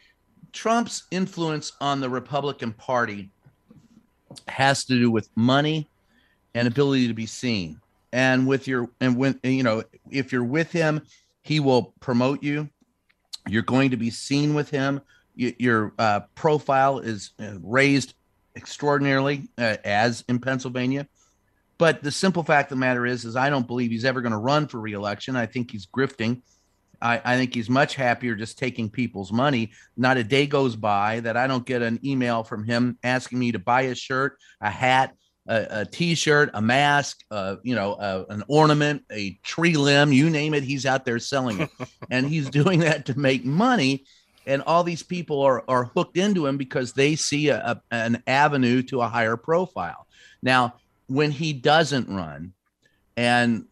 [0.52, 3.30] Trump's influence on the Republican Party
[4.46, 5.88] has to do with money
[6.54, 7.80] and ability to be seen.
[8.12, 11.00] And with your and when you know if you're with him,
[11.42, 12.68] he will promote you
[13.48, 15.00] you're going to be seen with him.
[15.34, 18.14] your uh, profile is uh, raised
[18.56, 21.06] extraordinarily, uh, as in Pennsylvania.
[21.78, 24.32] But the simple fact of the matter is, is I don't believe he's ever going
[24.32, 25.36] to run for reelection.
[25.36, 26.42] I think he's grifting.
[27.00, 29.70] I, I, think he's much happier just taking people's money.
[29.96, 33.52] Not a day goes by that I don't get an email from him asking me
[33.52, 35.14] to buy a shirt, a hat,
[35.48, 40.30] a a t-shirt, a mask, uh, you know, uh, an ornament, a tree limb, you
[40.30, 41.70] name it, he's out there selling it,
[42.10, 44.04] and he's doing that to make money.
[44.46, 48.22] And all these people are are hooked into him because they see a, a an
[48.26, 50.06] avenue to a higher profile.
[50.42, 50.74] Now,
[51.06, 52.52] when he doesn't run,
[53.16, 53.64] and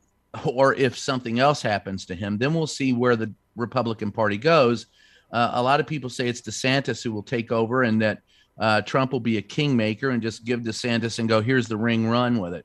[0.44, 4.86] or if something else happens to him, then we'll see where the Republican Party goes.
[5.32, 8.20] Uh, a lot of people say it's DeSantis who will take over, and that
[8.58, 12.08] uh, Trump will be a kingmaker and just give DeSantis and go, here's the ring,
[12.08, 12.64] run with it.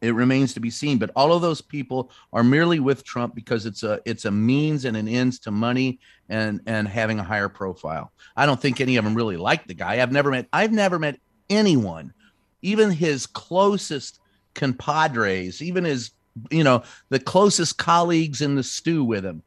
[0.00, 3.66] It remains to be seen, but all of those people are merely with Trump because
[3.66, 5.98] it's a it's a means and an ends to money
[6.30, 8.10] and and having a higher profile.
[8.34, 10.00] I don't think any of them really like the guy.
[10.00, 12.14] I've never met I've never met anyone,
[12.62, 14.20] even his closest
[14.54, 16.12] compadres, even his
[16.50, 19.42] you know the closest colleagues in the stew with him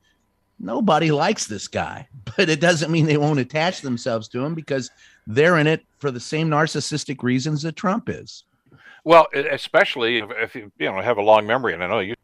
[0.60, 4.90] nobody likes this guy, but it doesn't mean they won't attach themselves to him because
[5.28, 8.44] they're in it for the same narcissistic reasons that Trump is.
[9.06, 12.16] Well, especially if, if you you know have a long memory, and I know you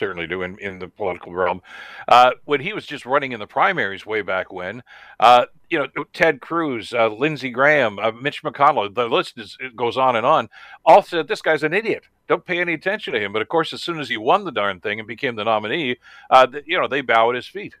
[0.00, 1.60] certainly do in, in the political realm.
[2.08, 4.82] Uh, when he was just running in the primaries way back when,
[5.20, 9.96] uh, you know, Ted Cruz, uh, Lindsey Graham, uh, Mitch McConnell, the list is, goes
[9.96, 10.48] on and on,
[10.84, 12.04] all said this guy's an idiot.
[12.26, 13.32] Don't pay any attention to him.
[13.32, 15.98] But of course, as soon as he won the darn thing and became the nominee,
[16.30, 17.74] uh, you know, they bow at his feet.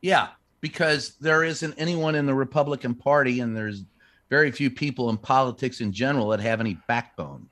[0.00, 0.28] Yeah,
[0.60, 3.84] because there isn't anyone in the Republican Party, and there's
[4.30, 7.48] very few people in politics in general that have any backbone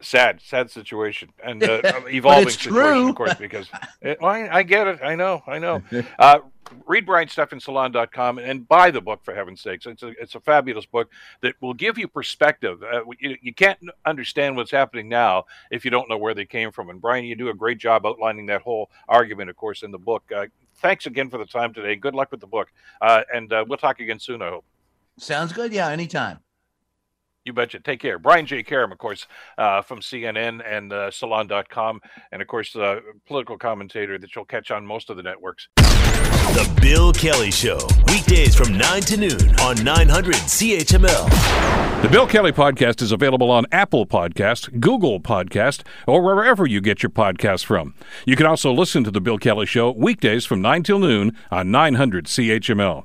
[0.00, 3.68] sad, sad situation and uh, evolving situation, of course, because
[4.00, 5.00] it, well, I, I, get it.
[5.02, 5.82] I know, I know.
[6.18, 6.38] Uh,
[6.86, 9.86] read BrianSteffensalon.com and buy the book for heaven's sakes.
[9.86, 11.10] It's a, it's a fabulous book
[11.40, 12.82] that will give you perspective.
[12.82, 16.70] Uh, you, you, can't understand what's happening now if you don't know where they came
[16.70, 16.90] from.
[16.90, 19.98] And Brian, you do a great job outlining that whole argument, of course, in the
[19.98, 20.22] book.
[20.34, 20.46] Uh,
[20.76, 21.96] thanks again for the time today.
[21.96, 22.72] Good luck with the book.
[23.00, 24.64] Uh, and uh, we'll talk again soon, I hope.
[25.18, 25.72] Sounds good.
[25.72, 26.40] Yeah, anytime.
[27.44, 27.80] You betcha.
[27.80, 28.18] Take care.
[28.18, 28.62] Brian J.
[28.62, 29.26] Karem, of course,
[29.58, 34.70] uh, from CNN and uh, Salon.com, and of course, uh, political commentator that you'll catch
[34.70, 35.66] on most of the networks.
[35.76, 42.02] The Bill Kelly Show, weekdays from 9 to noon on 900 CHML.
[42.02, 47.02] The Bill Kelly Podcast is available on Apple Podcast, Google Podcast, or wherever you get
[47.02, 47.94] your podcasts from.
[48.24, 51.70] You can also listen to The Bill Kelly Show weekdays from 9 till noon on
[51.72, 53.04] 900 CHML.